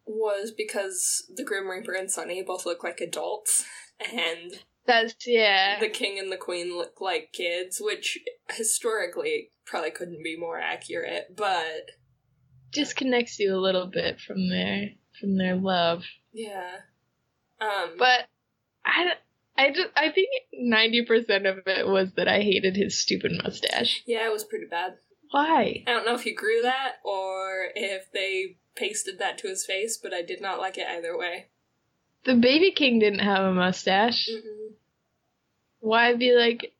[0.04, 3.64] was because the Grim Reaper and Sunny both look like adults,
[4.12, 5.78] and That's, yeah.
[5.80, 8.18] the King and the Queen look like kids, which
[8.50, 11.90] historically probably couldn't be more accurate, but
[12.72, 16.04] disconnects you a little bit from their from their love.
[16.32, 16.70] yeah.
[17.60, 18.26] Um, But
[18.84, 19.12] I,
[19.56, 24.02] I just I think ninety percent of it was that I hated his stupid mustache.
[24.06, 24.94] yeah, it was pretty bad.
[25.30, 25.82] Why?
[25.86, 29.96] I don't know if he grew that or if they pasted that to his face,
[29.96, 31.46] but I did not like it either way.
[32.24, 34.28] The baby king didn't have a mustache.
[34.28, 34.74] Mm-mm.
[35.80, 36.72] Why be like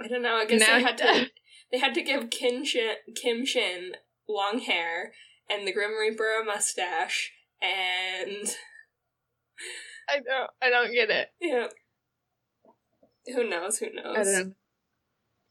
[0.00, 0.34] I don't know.
[0.36, 1.26] I guess Now they had to
[1.72, 3.92] they had to give Kim Shin, Kim Shin
[4.28, 5.12] long hair
[5.48, 8.48] and the Grim Reaper a mustache and
[10.08, 11.28] I don't I don't get it.
[11.40, 11.68] yeah.
[13.34, 13.78] Who knows?
[13.78, 14.28] Who knows?
[14.28, 14.54] I don't.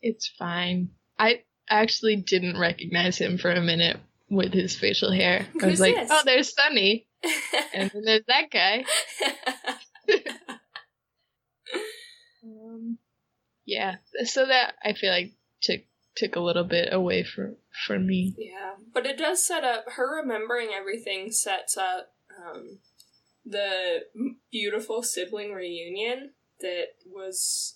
[0.02, 0.90] It's fine.
[1.18, 3.98] I actually didn't recognize him for a minute
[4.30, 5.48] with his facial hair.
[5.62, 6.10] I was like, this?
[6.12, 7.08] oh, there's Sunny,
[7.74, 8.86] and then there's that guy.
[12.44, 12.98] Um,
[13.66, 13.96] yeah,
[14.26, 15.82] so that I feel like took
[16.16, 17.56] took a little bit away from
[17.86, 18.36] from me.
[18.38, 21.32] yeah, but it does set up her remembering everything.
[21.32, 22.80] Sets up um,
[23.46, 24.04] the
[24.52, 27.76] beautiful sibling reunion that was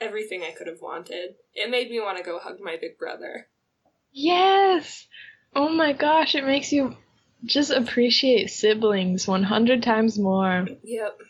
[0.00, 1.34] everything I could have wanted.
[1.54, 3.48] It made me want to go hug my big brother.
[4.12, 5.06] Yes.
[5.54, 6.96] Oh my gosh, it makes you
[7.44, 10.66] just appreciate siblings 100 times more.
[10.82, 11.20] Yep.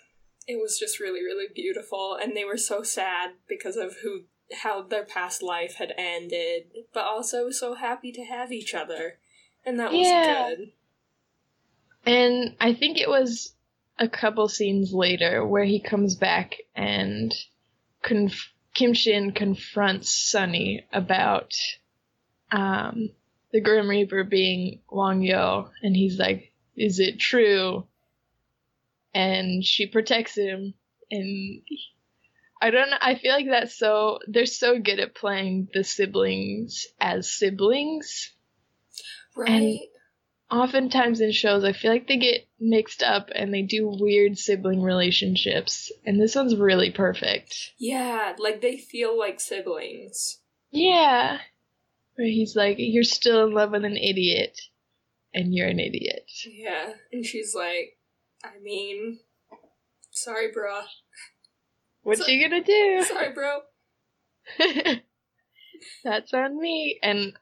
[0.49, 4.25] It was just really, really beautiful, and they were so sad because of who
[4.63, 9.19] how their past life had ended, but also so happy to have each other.
[9.65, 10.73] And that was good.
[12.07, 13.53] And I think it was
[13.99, 17.35] a couple scenes later where he comes back and
[18.03, 21.55] conf- Kim Shin confronts Sunny about
[22.53, 23.11] um,
[23.53, 27.87] the Grim Reaper being Wang Yeo, and he's like, "Is it true?"
[29.15, 30.75] And she protects him,
[31.11, 31.63] and
[32.61, 32.99] I don't know.
[33.01, 38.33] I feel like that's so they're so good at playing the siblings as siblings
[39.37, 39.81] Right?
[40.51, 44.81] oftentimes in shows I feel like they get mixed up and they do weird sibling
[44.81, 47.73] relationships and this one's really perfect.
[47.79, 50.39] yeah, like they feel like siblings.
[50.71, 51.39] Yeah.
[52.17, 54.59] Where he's like, You're still in love with an idiot
[55.35, 56.31] and you're an idiot.
[56.51, 56.93] Yeah.
[57.13, 57.99] And she's like,
[58.45, 59.21] I mean,
[60.11, 60.81] sorry, bro.
[62.03, 63.03] What So- you gonna do?
[63.03, 63.59] Sorry, bro.
[66.05, 66.99] That's on me.
[67.03, 67.35] And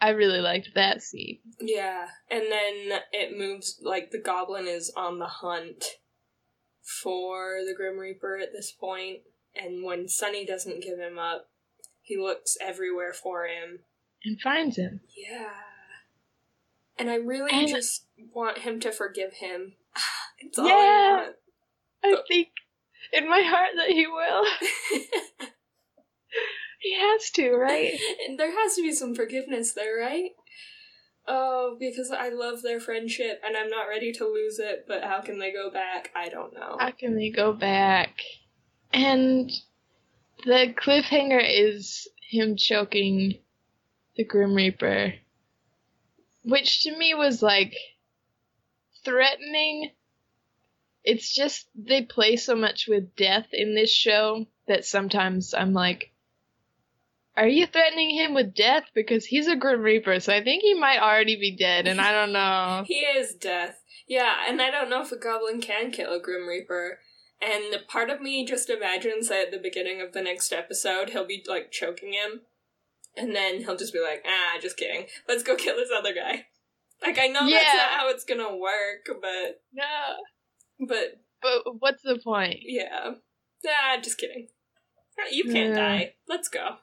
[0.00, 1.38] I really liked that scene.
[1.60, 5.84] Yeah, and then it moves like the goblin is on the hunt
[7.02, 9.18] for the Grim Reaper at this point,
[9.56, 11.48] and when Sunny doesn't give him up,
[12.00, 13.80] he looks everywhere for him.
[14.24, 15.00] And finds him.
[15.16, 15.50] Yeah.
[16.98, 19.76] And I really And- just want him to forgive him.
[20.40, 21.30] It's all Yeah.
[22.04, 22.22] I I Oh.
[22.28, 22.48] think
[23.12, 24.44] in my heart that he will.
[26.80, 27.98] he has to, right?
[28.26, 30.30] and there has to be some forgiveness there, right?
[31.26, 35.20] Oh, because I love their friendship and I'm not ready to lose it, but how
[35.20, 36.10] can they go back?
[36.14, 36.76] I don't know.
[36.78, 38.20] How can they go back?
[38.92, 39.50] And
[40.46, 43.40] the cliffhanger is him choking
[44.18, 45.14] the Grim Reaper,
[46.42, 47.74] which to me was like
[49.04, 49.92] threatening,
[51.04, 56.10] it's just they play so much with death in this show that sometimes I'm like,
[57.36, 58.82] are you threatening him with death?
[58.92, 62.10] Because he's a Grim Reaper, so I think he might already be dead, and I
[62.10, 62.84] don't know.
[62.88, 63.84] He is death.
[64.08, 66.98] Yeah, and I don't know if a goblin can kill a Grim Reaper.
[67.40, 71.24] And part of me just imagines that at the beginning of the next episode, he'll
[71.24, 72.40] be like choking him.
[73.16, 75.06] And then he'll just be like, ah, just kidding.
[75.28, 76.46] Let's go kill this other guy.
[77.02, 79.84] Like, I know that's not how it's gonna work, but, No.
[80.86, 82.58] but, But what's the point?
[82.62, 83.12] yeah.
[83.66, 84.48] Ah, just kidding.
[85.32, 85.74] You can't Yeah.
[85.74, 86.14] die.
[86.28, 86.76] Let's go.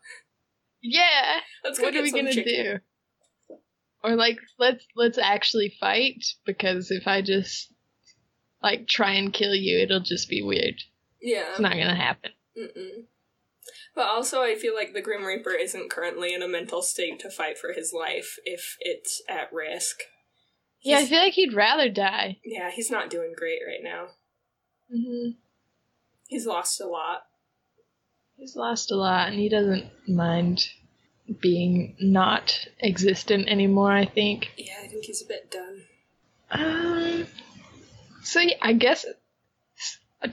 [0.82, 1.40] Yeah.
[1.64, 2.82] Let's go What are we gonna chicken.
[3.50, 3.58] do?
[4.04, 7.74] Or like let's let's actually fight because if I just
[8.62, 10.76] like try and kill you, it'll just be weird.
[11.22, 11.50] Yeah.
[11.52, 12.32] It's not gonna happen.
[12.58, 13.06] Mm-mm.
[13.96, 17.30] But also, I feel like the Grim Reaper isn't currently in a mental state to
[17.30, 20.02] fight for his life if it's at risk.
[20.82, 22.38] Yeah, I feel like he'd rather die.
[22.44, 24.08] yeah, he's not doing great right now.
[24.92, 25.30] hmm
[26.28, 27.24] He's lost a lot.
[28.36, 30.68] He's lost a lot, and he doesn't mind
[31.40, 33.92] being not existent anymore.
[33.94, 34.52] I think.
[34.58, 35.84] Yeah, I think he's a bit done.
[36.52, 37.28] Um.
[38.24, 39.06] So yeah, I guess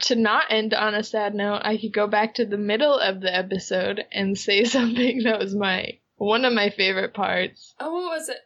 [0.00, 3.20] to not end on a sad note, I could go back to the middle of
[3.20, 8.18] the episode and say something that was my one of my favorite parts Oh, what
[8.18, 8.38] was it?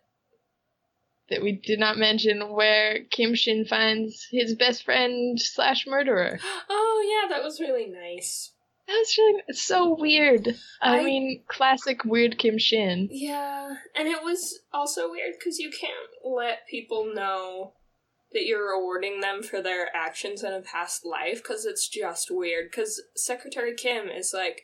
[1.29, 6.39] that we did not mention, where Kim Shin finds his best friend slash murderer.
[6.71, 8.53] Oh, yeah, that was really nice.
[8.87, 10.55] That was really it's so weird.
[10.81, 13.09] I, I- mean, classic weird Kim Shin.
[13.11, 15.93] Yeah, and it was also weird because you can't
[16.25, 17.73] let people know
[18.33, 22.71] that you're rewarding them for their actions in a past life because it's just weird.
[22.71, 24.63] Because Secretary Kim is like,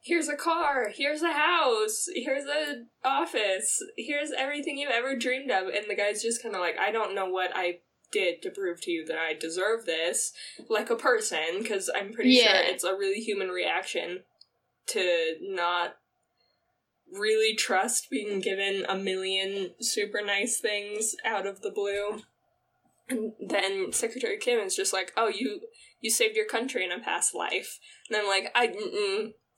[0.00, 5.68] here's a car, here's a house, here's an office, here's everything you've ever dreamed of,
[5.68, 7.80] and the guy's just kind of like, I don't know what I
[8.10, 10.32] did to prove to you that I deserve this,
[10.70, 14.20] like a person, because I'm pretty sure it's a really human reaction
[14.86, 15.96] to not
[17.12, 22.22] really trust being given a million super nice things out of the blue.
[23.08, 25.62] And then Secretary Kim is just like, "Oh, you
[26.00, 27.78] you saved your country in a past life,"
[28.08, 28.66] and I'm like, "I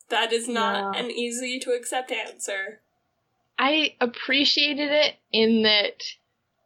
[0.08, 0.98] that is not No.
[0.98, 2.82] an easy to accept answer."
[3.58, 6.02] I appreciated it in that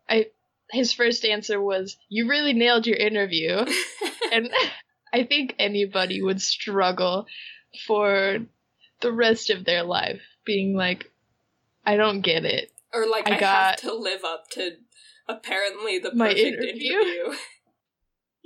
[0.09, 0.27] I
[0.71, 3.65] his first answer was, "You really nailed your interview,"
[4.33, 4.51] and
[5.13, 7.27] I think anybody would struggle
[7.87, 8.39] for
[9.01, 11.11] the rest of their life being like,
[11.85, 14.77] "I don't get it." or like, I I, got- have to live up to
[15.29, 16.93] apparently the My perfect interview?
[16.93, 17.37] interview.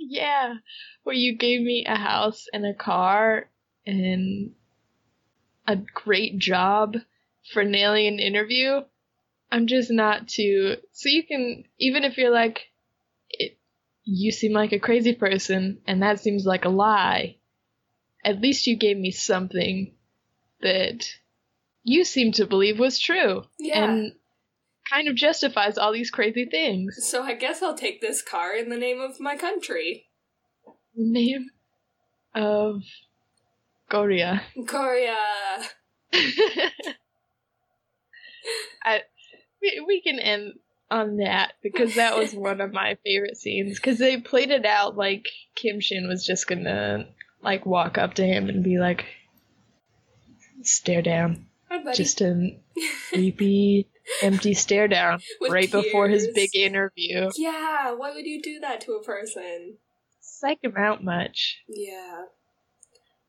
[0.01, 0.55] Yeah,
[1.03, 3.49] where you gave me a house and a car
[3.85, 4.51] and
[5.67, 6.95] a great job
[7.51, 8.81] for nailing an interview.
[9.51, 10.77] I'm just not too.
[10.93, 12.69] So you can, even if you're like,
[13.29, 13.57] it,
[14.03, 17.35] you seem like a crazy person and that seems like a lie,
[18.23, 19.93] at least you gave me something
[20.61, 21.05] that
[21.83, 23.83] you seem to believe was true yeah.
[23.83, 24.13] and
[24.89, 26.97] kind of justifies all these crazy things.
[27.07, 30.07] so I guess I'll take this car in the name of my country,
[30.95, 31.47] The name
[32.35, 32.81] of
[33.89, 34.41] Korea.
[34.67, 35.17] Korea.
[38.83, 39.01] I
[39.61, 40.53] we, we can end
[40.89, 44.97] on that because that was one of my favorite scenes because they played it out
[44.97, 45.25] like
[45.55, 47.07] Kim Shin was just gonna
[47.41, 49.05] like walk up to him and be like
[50.63, 51.45] stare down
[51.93, 52.57] just a
[53.09, 53.87] creepy
[54.23, 58.81] empty stare down With right before his big interview Yeah, why would you do that
[58.81, 59.77] to a person?
[60.21, 62.23] psych him out much Yeah.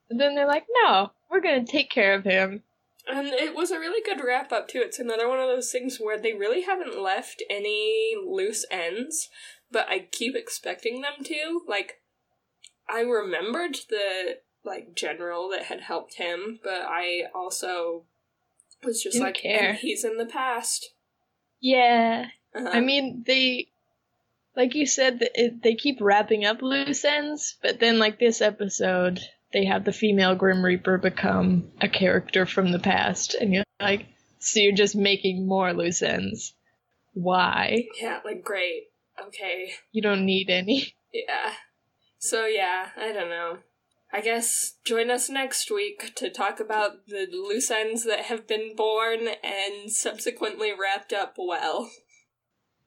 [0.08, 2.62] and then they're like no we're gonna take care of him
[3.08, 4.82] And it was a really good wrap up, too.
[4.84, 9.28] It's another one of those things where they really haven't left any loose ends,
[9.72, 11.62] but I keep expecting them to.
[11.66, 11.94] Like,
[12.88, 18.04] I remembered the, like, general that had helped him, but I also
[18.84, 19.74] was just Didn't like, care.
[19.74, 20.90] He's in the past.
[21.60, 22.68] yeah Uh-huh.
[22.72, 23.68] I mean, they,
[24.56, 29.20] like you said, it, they keep wrapping up loose ends, but then, like this episode,
[29.52, 34.06] they have the female Grim Reaper become a character from the past, and you're like,
[34.38, 36.54] so you're just making more loose ends.
[37.12, 37.86] Why?
[38.00, 38.84] yeah, like, great.
[39.26, 39.72] Okay.
[39.92, 40.94] You don't need any.
[41.12, 41.52] Yeah.
[42.18, 43.58] So yeah, I don't know.
[44.12, 48.74] I guess join us next week to talk about the loose ends that have been
[48.74, 51.90] born and subsequently wrapped up well.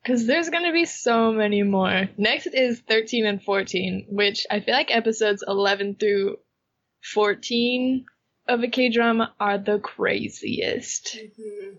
[0.04, 2.10] Because there's going to be so many more.
[2.18, 6.38] Next is 13 and 14, which I feel like episodes 11 through
[7.14, 8.06] 14
[8.50, 11.18] of a K drama are the craziest.
[11.18, 11.76] Mm-hmm.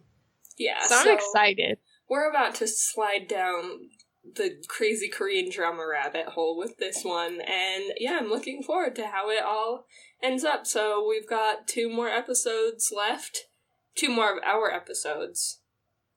[0.56, 1.78] Yeah, So I'm excited.
[2.08, 3.90] We're about to slide down
[4.36, 7.40] the crazy Korean drama rabbit hole with this one.
[7.40, 9.86] And yeah, I'm looking forward to how it all
[10.22, 10.66] ends up.
[10.66, 13.46] So we've got two more episodes left.
[13.94, 15.60] Two more of our episodes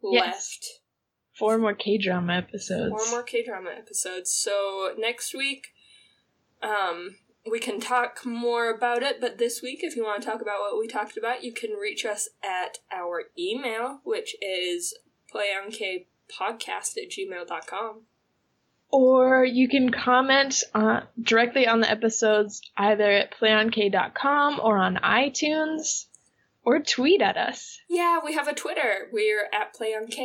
[0.01, 0.25] Yes.
[0.25, 0.67] left.
[1.37, 2.89] Four more K drama episodes.
[2.89, 4.31] Four more K drama episodes.
[4.31, 5.67] So next week,
[6.63, 7.17] um,
[7.49, 9.21] we can talk more about it.
[9.21, 11.71] But this week, if you want to talk about what we talked about, you can
[11.73, 14.97] reach us at our email, which is
[16.29, 18.01] playonkpodcast at gmail.com.
[18.89, 26.05] Or you can comment uh, directly on the episodes either at playonk.com or on iTunes,
[26.63, 27.79] or tweet at us.
[27.89, 29.09] Yeah, we have a Twitter.
[29.11, 30.15] We're at playonk.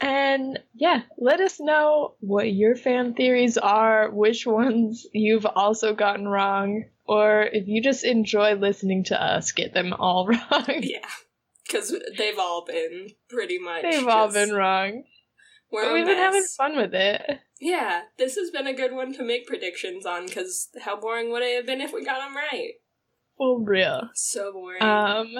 [0.00, 6.28] And yeah, let us know what your fan theories are, which ones you've also gotten
[6.28, 10.80] wrong, or if you just enjoy listening to us get them all wrong.
[10.82, 11.06] Yeah,
[11.74, 13.82] because they've all been pretty much.
[13.82, 15.04] They've all been wrong.
[15.70, 17.40] We're but we've been having fun with it.
[17.60, 21.42] Yeah, this has been a good one to make predictions on because how boring would
[21.42, 22.74] it have been if we got them right?
[23.36, 24.10] For real.
[24.14, 24.82] So boring.
[24.82, 25.34] Um,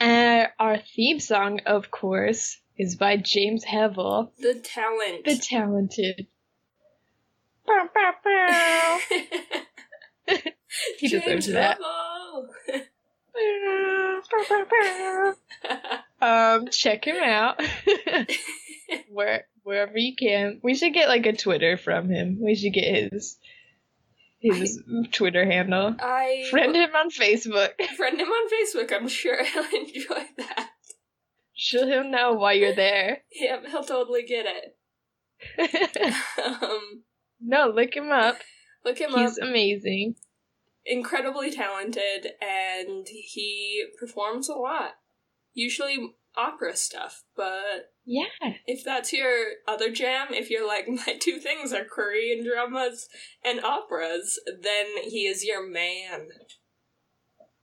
[0.00, 5.24] and our theme song, of course, is by James Hevel, the talent.
[5.24, 6.26] the talented.
[7.66, 8.98] Bow, bow, bow.
[10.98, 11.78] He deserves James that.
[16.20, 17.60] Um, check him out.
[19.08, 20.60] Where wherever you can.
[20.62, 22.38] We should get like a Twitter from him.
[22.40, 23.36] We should get his
[24.40, 24.80] his
[25.12, 25.96] Twitter handle.
[25.98, 27.70] I Friend him on Facebook.
[27.96, 28.92] friend him on Facebook.
[28.92, 30.70] I'm sure he'll enjoy that.
[31.54, 33.22] Show him know why you're there.
[33.32, 36.14] Yep, he'll totally get it.
[36.42, 37.02] Um,
[37.40, 38.36] no, look him up.
[38.84, 39.22] look him He's up.
[39.22, 40.16] He's amazing.
[40.86, 44.92] Incredibly talented, and he performs a lot.
[45.52, 48.26] Usually opera stuff, but Yeah.
[48.66, 53.08] if that's your other jam, if you're like, my two things are Korean dramas
[53.44, 56.28] and operas, then he is your man.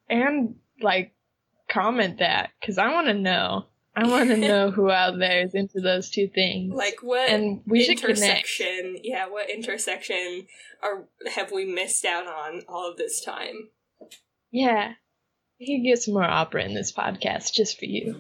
[0.09, 1.13] And like
[1.69, 3.67] comment that cuz I want to know.
[3.95, 6.73] I want to know who out there is into those two things.
[6.73, 10.47] Like, what and we should intersection, yeah, what intersection
[10.81, 13.69] are have we missed out on all of this time?
[14.51, 14.93] Yeah.
[15.59, 18.15] We could get some more opera in this podcast just for you.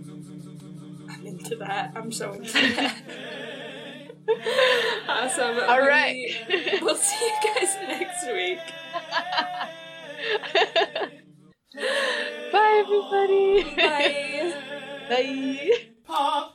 [1.09, 1.93] I'm into that.
[1.95, 2.95] I'm so into that.
[5.07, 5.59] awesome.
[5.67, 6.79] All We- right.
[6.81, 8.59] We'll see you guys next week.
[12.51, 14.53] Bye, everybody.
[15.09, 15.69] Bye.
[16.07, 16.51] Pop.